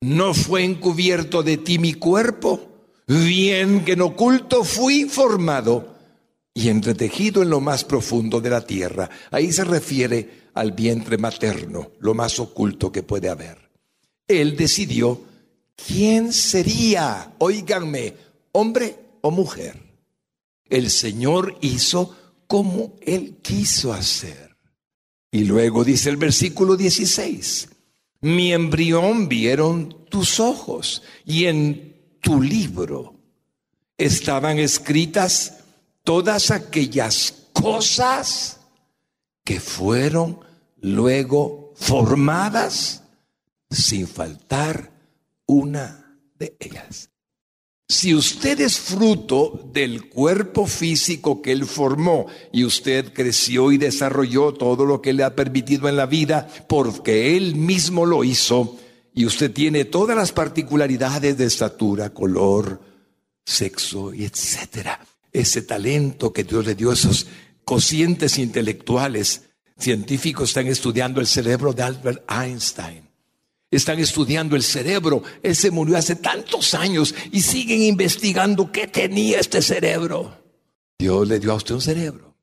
No 0.00 0.34
fue 0.34 0.64
encubierto 0.64 1.42
de 1.42 1.56
ti 1.56 1.78
mi 1.78 1.94
cuerpo, 1.94 2.68
bien 3.06 3.84
que 3.84 3.92
en 3.92 4.02
oculto 4.02 4.62
fui 4.62 5.04
formado 5.04 5.96
y 6.54 6.68
entretejido 6.68 7.42
en 7.42 7.50
lo 7.50 7.60
más 7.60 7.84
profundo 7.84 8.40
de 8.40 8.50
la 8.50 8.64
tierra. 8.64 9.10
Ahí 9.30 9.52
se 9.52 9.64
refiere 9.64 10.48
al 10.54 10.72
vientre 10.72 11.18
materno, 11.18 11.92
lo 12.00 12.14
más 12.14 12.38
oculto 12.38 12.90
que 12.92 13.02
puede 13.02 13.28
haber. 13.28 13.70
Él 14.26 14.56
decidió 14.56 15.20
quién 15.86 16.32
sería, 16.32 17.34
oíganme, 17.38 18.14
hombre 18.52 18.96
o 19.20 19.30
mujer. 19.30 19.80
El 20.68 20.90
Señor 20.90 21.56
hizo 21.60 22.16
como 22.46 22.96
Él 23.00 23.38
quiso 23.42 23.92
hacer. 23.92 24.56
Y 25.30 25.44
luego 25.44 25.84
dice 25.84 26.10
el 26.10 26.16
versículo 26.16 26.76
16, 26.76 27.68
mi 28.22 28.52
embrión 28.52 29.28
vieron 29.28 30.06
tus 30.08 30.40
ojos 30.40 31.02
y 31.24 31.44
en 31.44 31.94
tu 32.20 32.42
libro 32.42 33.14
estaban 33.96 34.58
escritas 34.58 35.58
todas 36.02 36.50
aquellas 36.50 37.34
cosas 37.52 38.60
que 39.44 39.60
fueron 39.60 40.40
luego 40.80 41.72
formadas 41.76 43.02
sin 43.70 44.08
faltar 44.08 44.97
una 45.48 46.20
de 46.38 46.56
ellas. 46.60 47.10
Si 47.88 48.14
usted 48.14 48.60
es 48.60 48.78
fruto 48.78 49.70
del 49.72 50.10
cuerpo 50.10 50.66
físico 50.66 51.40
que 51.40 51.52
Él 51.52 51.64
formó 51.64 52.26
y 52.52 52.64
usted 52.64 53.14
creció 53.14 53.72
y 53.72 53.78
desarrolló 53.78 54.52
todo 54.52 54.84
lo 54.84 55.00
que 55.00 55.14
le 55.14 55.24
ha 55.24 55.34
permitido 55.34 55.88
en 55.88 55.96
la 55.96 56.04
vida 56.04 56.46
porque 56.68 57.34
Él 57.36 57.56
mismo 57.56 58.04
lo 58.04 58.24
hizo 58.24 58.76
y 59.14 59.24
usted 59.24 59.50
tiene 59.52 59.86
todas 59.86 60.16
las 60.16 60.32
particularidades 60.32 61.38
de 61.38 61.46
estatura, 61.46 62.10
color, 62.10 62.78
sexo 63.46 64.12
y 64.12 64.26
etcétera. 64.26 65.00
Ese 65.32 65.62
talento 65.62 66.30
que 66.30 66.44
Dios 66.44 66.66
le 66.66 66.74
dio, 66.74 66.92
esos 66.92 67.26
cocientes 67.64 68.38
intelectuales, 68.38 69.44
científicos 69.78 70.50
están 70.50 70.66
estudiando 70.66 71.20
el 71.20 71.26
cerebro 71.26 71.72
de 71.72 71.84
Albert 71.84 72.30
Einstein 72.30 73.07
están 73.70 73.98
estudiando 73.98 74.56
el 74.56 74.62
cerebro. 74.62 75.22
Él 75.42 75.54
se 75.54 75.70
murió 75.70 75.96
hace 75.96 76.16
tantos 76.16 76.74
años 76.74 77.14
y 77.32 77.42
siguen 77.42 77.82
investigando 77.82 78.72
qué 78.72 78.86
tenía 78.86 79.40
este 79.40 79.62
cerebro. 79.62 80.36
Dios 80.98 81.28
le 81.28 81.38
dio 81.38 81.52
a 81.52 81.56
usted 81.56 81.74
un 81.74 81.80
cerebro. 81.80 82.34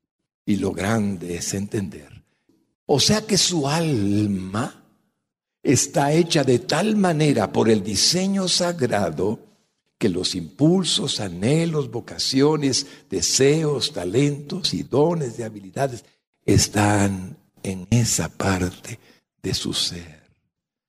Y 0.44 0.56
lo 0.56 0.72
grande 0.72 1.36
es 1.36 1.54
entender. 1.54 2.24
O 2.86 3.00
sea 3.00 3.22
que 3.22 3.36
su 3.36 3.68
alma 3.68 4.84
está 5.62 6.12
hecha 6.12 6.44
de 6.44 6.60
tal 6.60 6.96
manera 6.96 7.52
por 7.52 7.68
el 7.68 7.82
diseño 7.82 8.46
sagrado 8.46 9.40
que 9.98 10.08
los 10.08 10.34
impulsos, 10.34 11.20
anhelos, 11.20 11.90
vocaciones, 11.90 12.86
deseos, 13.10 13.92
talentos 13.92 14.72
y 14.74 14.84
dones 14.84 15.36
de 15.36 15.44
habilidades 15.44 16.04
están 16.44 17.36
en 17.62 17.88
esa 17.90 18.28
parte 18.28 19.00
de 19.42 19.54
su 19.54 19.72
ser. 19.72 20.15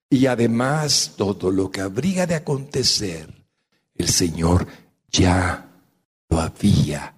Y 0.09 0.25
además 0.25 1.13
todo 1.17 1.51
lo 1.51 1.69
que 1.69 1.81
habría 1.81 2.25
de 2.25 2.35
acontecer, 2.35 3.33
el 3.95 4.07
Señor 4.07 4.67
ya 5.09 5.69
lo 6.29 6.39
había 6.39 7.15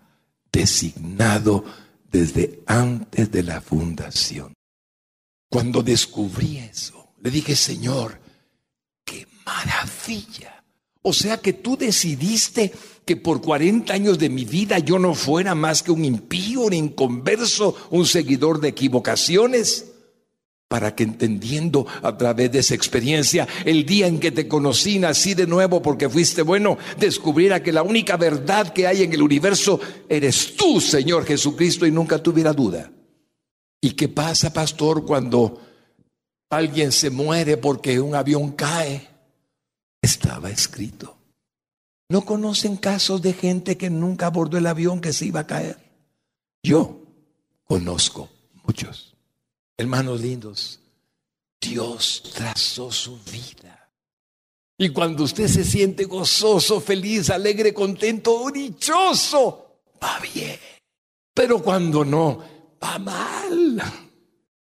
designado 0.51 1.63
desde 2.11 2.61
antes 2.65 3.31
de 3.31 3.43
la 3.43 3.61
fundación. 3.61 4.53
Cuando 5.49 5.83
descubrí 5.83 6.57
eso, 6.57 7.13
le 7.21 7.29
dije, 7.29 7.55
Señor, 7.55 8.19
qué 9.03 9.27
maravilla. 9.45 10.63
O 11.01 11.13
sea 11.13 11.37
que 11.37 11.53
tú 11.53 11.77
decidiste 11.77 12.73
que 13.05 13.15
por 13.15 13.41
40 13.41 13.93
años 13.93 14.19
de 14.19 14.29
mi 14.29 14.45
vida 14.45 14.79
yo 14.79 14.99
no 14.99 15.13
fuera 15.13 15.55
más 15.55 15.81
que 15.81 15.91
un 15.91 16.05
impío, 16.05 16.61
un 16.61 16.73
inconverso, 16.73 17.75
un 17.91 18.05
seguidor 18.05 18.59
de 18.59 18.69
equivocaciones 18.69 19.85
para 20.69 20.93
que 20.95 21.03
entendiendo 21.03 21.87
a 22.03 22.15
través 22.15 22.51
de 22.51 22.59
esa 22.59 22.75
experiencia, 22.75 23.47
el 23.65 23.87
día 23.87 24.05
en 24.05 24.19
que 24.19 24.31
te 24.31 24.47
conocí, 24.47 24.99
nací 24.99 25.33
de 25.33 25.47
nuevo 25.47 25.81
porque 25.81 26.07
fuiste 26.07 26.43
bueno, 26.43 26.77
descubriera 26.99 27.61
que 27.63 27.73
la 27.73 27.81
única 27.81 28.17
verdad 28.17 28.71
que 28.71 28.85
hay 28.85 29.01
en 29.01 29.11
el 29.11 29.23
universo 29.23 29.81
eres 30.07 30.55
tú, 30.55 30.79
Señor 30.79 31.25
Jesucristo, 31.25 31.87
y 31.87 31.91
nunca 31.91 32.21
tuviera 32.21 32.53
duda. 32.53 32.91
¿Y 33.81 33.91
qué 33.91 34.09
pasa, 34.09 34.53
pastor, 34.53 35.05
cuando 35.05 35.59
alguien 36.51 36.91
se 36.91 37.09
muere 37.09 37.57
porque 37.57 37.99
un 37.99 38.13
avión 38.13 38.51
cae? 38.51 39.09
Estaba 39.99 40.51
escrito. 40.51 41.17
¿No 42.09 42.25
conocen 42.25 42.77
casos 42.77 43.23
de 43.23 43.33
gente 43.33 43.75
que 43.75 43.89
nunca 43.89 44.27
abordó 44.27 44.59
el 44.59 44.67
avión 44.67 45.01
que 45.01 45.13
se 45.13 45.25
iba 45.25 45.39
a 45.39 45.47
caer? 45.47 45.77
Yo 46.61 47.01
conozco 47.65 48.29
muchos. 48.63 49.15
Hermanos 49.79 50.19
lindos, 50.19 50.77
Dios 51.61 52.21
trazó 52.35 52.91
su 52.91 53.17
vida. 53.31 53.89
Y 54.77 54.89
cuando 54.89 55.23
usted 55.23 55.47
se 55.47 55.63
siente 55.63 56.03
gozoso, 56.03 56.81
feliz, 56.81 57.29
alegre, 57.29 57.73
contento, 57.73 58.51
dichoso, 58.53 59.79
va 60.03 60.19
bien. 60.19 60.59
Pero 61.33 61.63
cuando 61.63 62.03
no, 62.03 62.43
va 62.83 62.99
mal. 62.99 63.81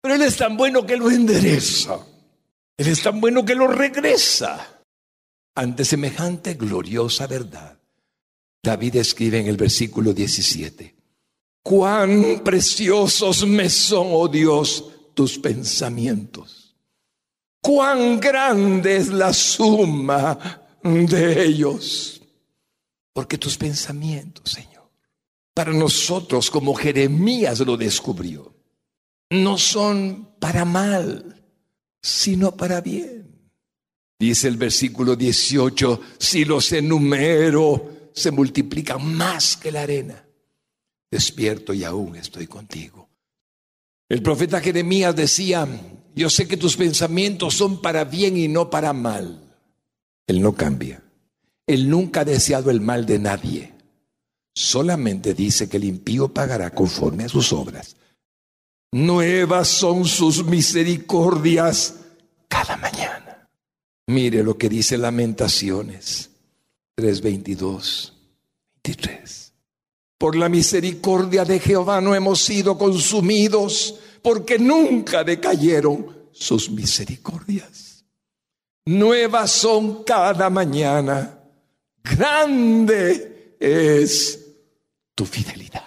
Pero 0.02 0.14
Él 0.14 0.20
es 0.20 0.36
tan 0.36 0.54
bueno 0.54 0.84
que 0.84 0.98
lo 0.98 1.10
endereza. 1.10 1.98
Él 2.76 2.86
es 2.86 3.02
tan 3.02 3.18
bueno 3.18 3.42
que 3.42 3.54
lo 3.54 3.68
regresa. 3.68 4.82
Ante 5.54 5.86
semejante 5.86 6.54
gloriosa 6.54 7.26
verdad, 7.26 7.78
David 8.62 8.96
escribe 8.96 9.40
en 9.40 9.46
el 9.46 9.56
versículo 9.56 10.12
17, 10.12 10.94
cuán 11.62 12.42
preciosos 12.44 13.46
me 13.46 13.70
son, 13.70 14.08
oh 14.10 14.28
Dios, 14.28 14.90
tus 15.16 15.38
pensamientos. 15.38 16.76
Cuán 17.62 18.20
grande 18.20 18.98
es 18.98 19.08
la 19.08 19.32
suma 19.32 20.60
de 20.82 21.42
ellos. 21.42 22.20
Porque 23.14 23.38
tus 23.38 23.56
pensamientos, 23.56 24.52
Señor, 24.52 24.90
para 25.54 25.72
nosotros, 25.72 26.50
como 26.50 26.74
Jeremías 26.74 27.60
lo 27.60 27.78
descubrió, 27.78 28.54
no 29.30 29.56
son 29.56 30.36
para 30.38 30.66
mal, 30.66 31.42
sino 32.02 32.54
para 32.54 32.82
bien. 32.82 33.50
Dice 34.18 34.48
el 34.48 34.58
versículo 34.58 35.16
18, 35.16 36.00
si 36.18 36.44
los 36.44 36.70
enumero, 36.72 38.10
se 38.12 38.30
multiplican 38.30 39.16
más 39.16 39.56
que 39.56 39.72
la 39.72 39.80
arena. 39.80 40.26
Despierto 41.10 41.72
y 41.72 41.84
aún 41.84 42.16
estoy 42.16 42.46
contigo. 42.46 43.05
El 44.08 44.22
profeta 44.22 44.60
Jeremías 44.60 45.16
decía, 45.16 45.66
yo 46.14 46.30
sé 46.30 46.46
que 46.46 46.56
tus 46.56 46.76
pensamientos 46.76 47.54
son 47.54 47.80
para 47.80 48.04
bien 48.04 48.36
y 48.36 48.48
no 48.48 48.70
para 48.70 48.92
mal. 48.92 49.40
Él 50.26 50.40
no 50.40 50.54
cambia. 50.54 51.02
Él 51.66 51.90
nunca 51.90 52.20
ha 52.20 52.24
deseado 52.24 52.70
el 52.70 52.80
mal 52.80 53.04
de 53.06 53.18
nadie. 53.18 53.74
Solamente 54.54 55.34
dice 55.34 55.68
que 55.68 55.76
el 55.76 55.84
impío 55.84 56.28
pagará 56.28 56.70
conforme 56.70 57.24
a 57.24 57.28
sus 57.28 57.52
obras. 57.52 57.96
Nuevas 58.92 59.68
son 59.68 60.04
sus 60.04 60.44
misericordias 60.44 61.96
cada 62.48 62.76
mañana. 62.76 63.48
Mire 64.06 64.42
lo 64.42 64.56
que 64.56 64.68
dice 64.68 64.96
Lamentaciones 64.96 66.30
3:22, 66.96 68.12
23. 68.82 69.45
Por 70.18 70.36
la 70.36 70.48
misericordia 70.48 71.44
de 71.44 71.60
Jehová 71.60 72.00
no 72.00 72.14
hemos 72.14 72.40
sido 72.42 72.78
consumidos, 72.78 73.96
porque 74.22 74.58
nunca 74.58 75.22
decayeron 75.22 76.28
sus 76.32 76.70
misericordias. 76.70 78.04
Nuevas 78.86 79.50
son 79.50 80.04
cada 80.04 80.48
mañana. 80.48 81.38
Grande 82.02 83.56
es 83.58 84.46
tu 85.14 85.26
fidelidad. 85.26 85.82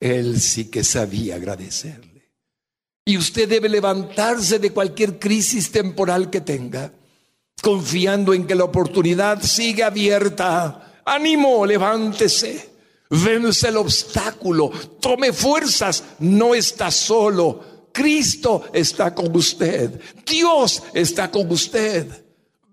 Él 0.00 0.40
sí 0.40 0.66
que 0.66 0.84
sabía 0.84 1.36
agradecerle. 1.36 2.32
Y 3.06 3.16
usted 3.16 3.48
debe 3.48 3.68
levantarse 3.68 4.58
de 4.58 4.70
cualquier 4.70 5.18
crisis 5.18 5.70
temporal 5.70 6.30
que 6.30 6.40
tenga, 6.40 6.92
confiando 7.62 8.34
en 8.34 8.46
que 8.46 8.54
la 8.54 8.64
oportunidad 8.64 9.42
sigue 9.42 9.82
abierta. 9.82 11.02
Ánimo, 11.04 11.64
levántese, 11.64 12.73
vence 13.14 13.68
el 13.68 13.76
obstáculo, 13.76 14.70
tome 15.00 15.32
fuerzas, 15.32 16.02
no 16.20 16.54
está 16.54 16.90
solo. 16.90 17.72
Cristo 17.92 18.64
está 18.72 19.14
con 19.14 19.34
usted, 19.36 20.00
Dios 20.26 20.82
está 20.92 21.30
con 21.30 21.50
usted. 21.50 22.24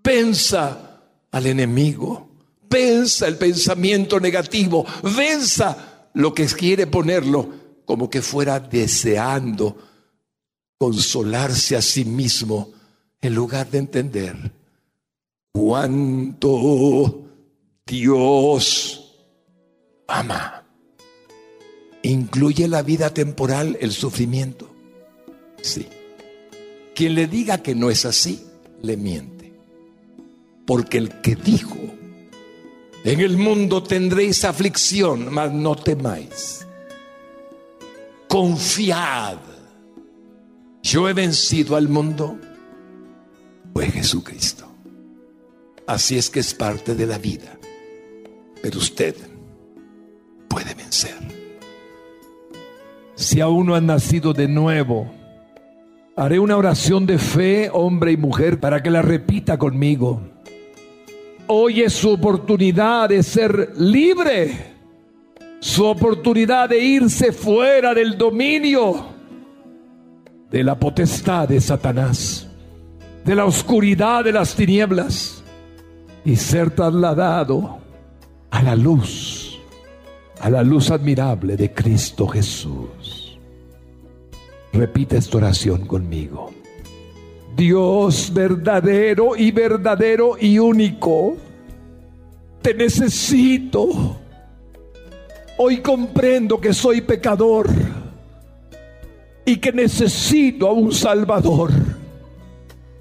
Venza 0.02 1.00
al 1.30 1.46
enemigo, 1.46 2.28
venza 2.68 3.28
el 3.28 3.36
pensamiento 3.36 4.18
negativo, 4.18 4.84
venza 5.16 6.08
lo 6.14 6.34
que 6.34 6.46
quiere 6.46 6.88
ponerlo 6.88 7.48
como 7.84 8.10
que 8.10 8.20
fuera 8.20 8.58
deseando 8.58 9.76
consolarse 10.76 11.76
a 11.76 11.82
sí 11.82 12.04
mismo 12.04 12.72
en 13.20 13.34
lugar 13.34 13.70
de 13.70 13.78
entender 13.78 14.52
cuánto 15.52 17.22
Dios 17.86 19.01
ama. 20.12 20.64
¿Incluye 22.02 22.68
la 22.68 22.82
vida 22.82 23.10
temporal 23.10 23.76
el 23.80 23.92
sufrimiento? 23.92 24.70
Sí. 25.62 25.86
Quien 26.94 27.14
le 27.14 27.26
diga 27.26 27.58
que 27.58 27.74
no 27.74 27.90
es 27.90 28.04
así, 28.04 28.44
le 28.82 28.96
miente. 28.96 29.52
Porque 30.66 30.98
el 30.98 31.20
que 31.20 31.36
dijo 31.36 31.76
en 33.04 33.20
el 33.20 33.36
mundo 33.36 33.82
tendréis 33.82 34.44
aflicción, 34.44 35.32
mas 35.32 35.52
no 35.52 35.74
temáis. 35.74 36.64
Confiad. 38.28 39.38
Yo 40.82 41.08
he 41.08 41.12
vencido 41.12 41.74
al 41.74 41.88
mundo. 41.88 42.38
Fue 43.72 43.90
Jesucristo. 43.90 44.68
Así 45.86 46.16
es 46.16 46.30
que 46.30 46.40
es 46.40 46.54
parte 46.54 46.94
de 46.94 47.06
la 47.06 47.18
vida. 47.18 47.58
Pero 48.62 48.78
usted 48.78 49.16
puede 50.52 50.74
vencer. 50.74 51.16
Si 53.14 53.40
aún 53.40 53.66
no 53.66 53.74
han 53.74 53.86
nacido 53.86 54.34
de 54.34 54.48
nuevo, 54.48 55.10
haré 56.14 56.38
una 56.38 56.58
oración 56.58 57.06
de 57.06 57.16
fe, 57.16 57.70
hombre 57.72 58.12
y 58.12 58.16
mujer, 58.18 58.60
para 58.60 58.82
que 58.82 58.90
la 58.90 59.00
repita 59.00 59.56
conmigo. 59.56 60.20
Hoy 61.46 61.80
es 61.80 61.94
su 61.94 62.10
oportunidad 62.10 63.08
de 63.08 63.22
ser 63.22 63.72
libre, 63.78 64.74
su 65.60 65.86
oportunidad 65.86 66.68
de 66.68 66.84
irse 66.84 67.32
fuera 67.32 67.94
del 67.94 68.18
dominio 68.18 69.06
de 70.50 70.62
la 70.62 70.78
potestad 70.78 71.48
de 71.48 71.62
Satanás, 71.62 72.46
de 73.24 73.34
la 73.34 73.46
oscuridad 73.46 74.22
de 74.22 74.32
las 74.32 74.54
tinieblas 74.54 75.42
y 76.26 76.36
ser 76.36 76.70
trasladado 76.74 77.78
a 78.50 78.62
la 78.62 78.76
luz, 78.76 79.41
a 80.42 80.50
la 80.50 80.64
luz 80.64 80.90
admirable 80.90 81.56
de 81.56 81.72
Cristo 81.72 82.26
Jesús. 82.26 83.38
Repite 84.72 85.16
esta 85.16 85.36
oración 85.36 85.86
conmigo. 85.86 86.50
Dios 87.54 88.32
verdadero 88.34 89.36
y 89.36 89.52
verdadero 89.52 90.36
y 90.40 90.58
único, 90.58 91.36
te 92.60 92.74
necesito. 92.74 94.16
Hoy 95.58 95.76
comprendo 95.76 96.60
que 96.60 96.74
soy 96.74 97.02
pecador 97.02 97.70
y 99.44 99.58
que 99.58 99.70
necesito 99.70 100.66
a 100.66 100.72
un 100.72 100.90
Salvador. 100.90 101.70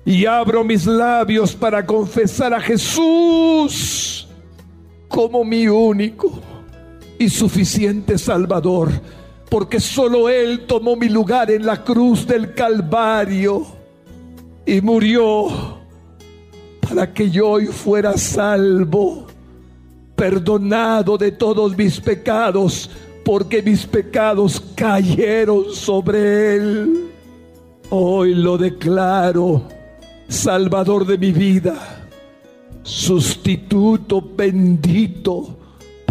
Y 0.06 0.27
abro 0.27 0.63
mis 0.63 0.86
labios 0.86 1.56
para 1.56 1.88
confesar 1.88 2.54
a 2.54 2.62
Jesús 2.62 4.27
como 5.08 5.43
mi 5.43 5.67
único 5.67 6.50
y 7.21 7.29
suficiente 7.29 8.17
Salvador, 8.17 8.89
porque 9.47 9.79
solo 9.79 10.27
Él 10.27 10.65
tomó 10.65 10.95
mi 10.95 11.07
lugar 11.07 11.51
en 11.51 11.67
la 11.67 11.84
cruz 11.84 12.25
del 12.25 12.55
Calvario 12.55 13.63
y 14.65 14.81
murió 14.81 15.77
para 16.81 17.13
que 17.13 17.29
yo 17.29 17.49
hoy 17.49 17.67
fuera 17.67 18.17
salvo, 18.17 19.27
perdonado 20.15 21.15
de 21.15 21.31
todos 21.31 21.77
mis 21.77 22.01
pecados, 22.01 22.89
porque 23.23 23.62
mis 23.62 23.86
pecados 23.86 24.60
cayeron 24.73 25.65
sobre 25.75 26.55
él. 26.55 27.12
Hoy 27.91 28.34
lo 28.34 28.57
declaro 28.57 29.62
Salvador 30.27 31.05
de 31.05 31.19
mi 31.19 31.31
vida, 31.31 32.07
sustituto 32.81 34.21
bendito 34.36 35.61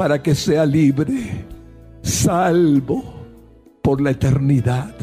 para 0.01 0.23
que 0.23 0.35
sea 0.35 0.65
libre, 0.65 1.45
salvo 2.01 3.05
por 3.83 4.01
la 4.01 4.13
eternidad 4.13 4.95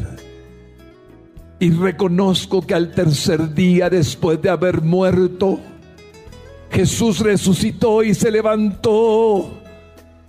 y 1.60 1.70
reconozco 1.70 2.62
que 2.62 2.74
al 2.74 2.90
tercer 2.90 3.54
día 3.54 3.88
después 3.88 4.42
de 4.42 4.50
haber 4.50 4.82
muerto, 4.82 5.60
Jesús 6.72 7.20
resucitó 7.20 8.02
y 8.02 8.12
se 8.12 8.28
levantó 8.32 9.48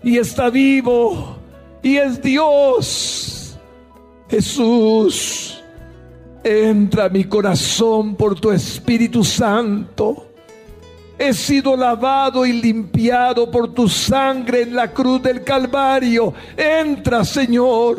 y 0.03 0.19
está 0.19 0.51
vivo 0.51 1.37
y 1.81 1.95
es 1.95 2.21
Dios. 2.21 3.57
Jesús, 4.29 5.63
entra 6.43 7.05
a 7.05 7.09
mi 7.09 7.23
corazón 7.23 8.13
por 8.13 8.39
tu 8.39 8.51
Espíritu 8.51 9.23
Santo. 9.23 10.28
He 11.19 11.33
sido 11.33 11.75
lavado 11.75 12.45
y 12.45 12.53
limpiado 12.53 13.51
por 13.51 13.73
tu 13.73 13.89
sangre 13.89 14.61
en 14.61 14.73
la 14.73 14.93
cruz 14.93 15.21
del 15.21 15.43
Calvario. 15.43 16.33
Entra, 16.55 17.25
Señor. 17.25 17.97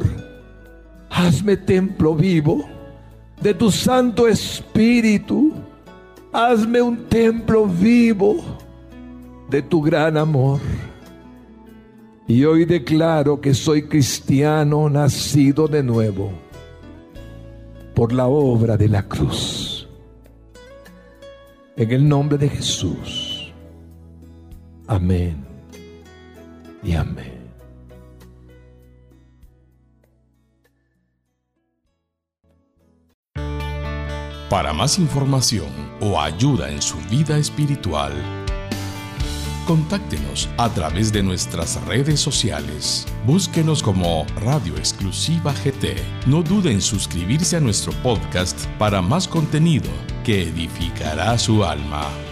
Hazme 1.11 1.59
templo 1.59 2.15
vivo 2.15 2.67
de 3.43 3.53
tu 3.53 3.71
Santo 3.71 4.27
Espíritu. 4.27 5.53
Hazme 6.33 6.81
un 6.81 7.05
templo 7.09 7.67
vivo 7.67 8.37
de 9.51 9.61
tu 9.61 9.83
gran 9.83 10.17
amor. 10.17 10.61
Y 12.27 12.45
hoy 12.45 12.65
declaro 12.65 13.39
que 13.39 13.53
soy 13.53 13.83
cristiano 13.83 14.89
nacido 14.89 15.69
de 15.69 15.83
nuevo 15.83 16.33
por 17.95 18.15
la 18.15 18.29
obra 18.29 18.79
de 18.79 18.89
la 18.89 19.03
cruz. 19.03 19.70
En 21.81 21.91
el 21.93 22.07
nombre 22.07 22.37
de 22.37 22.47
Jesús. 22.47 23.51
Amén 24.87 25.43
y 26.83 26.93
amén. 26.93 27.41
Para 34.51 34.75
más 34.75 34.99
información 34.99 35.71
o 36.03 36.21
ayuda 36.21 36.71
en 36.71 36.83
su 36.83 36.99
vida 37.11 37.39
espiritual, 37.39 38.13
contáctenos 39.67 40.51
a 40.59 40.69
través 40.69 41.11
de 41.15 41.23
nuestras 41.23 41.83
redes 41.87 42.21
sociales. 42.21 43.07
Búsquenos 43.27 43.83
como 43.83 44.27
Radio 44.43 44.77
Exclusiva 44.77 45.55
GT. 45.55 45.97
No 46.27 46.43
dude 46.43 46.73
en 46.73 46.83
suscribirse 46.83 47.57
a 47.57 47.61
nuestro 47.61 47.95
podcast 48.03 48.67
para 48.79 49.01
más 49.01 49.27
contenido 49.27 49.89
que 50.31 50.43
edificará 50.43 51.37
su 51.37 51.65
alma. 51.65 52.30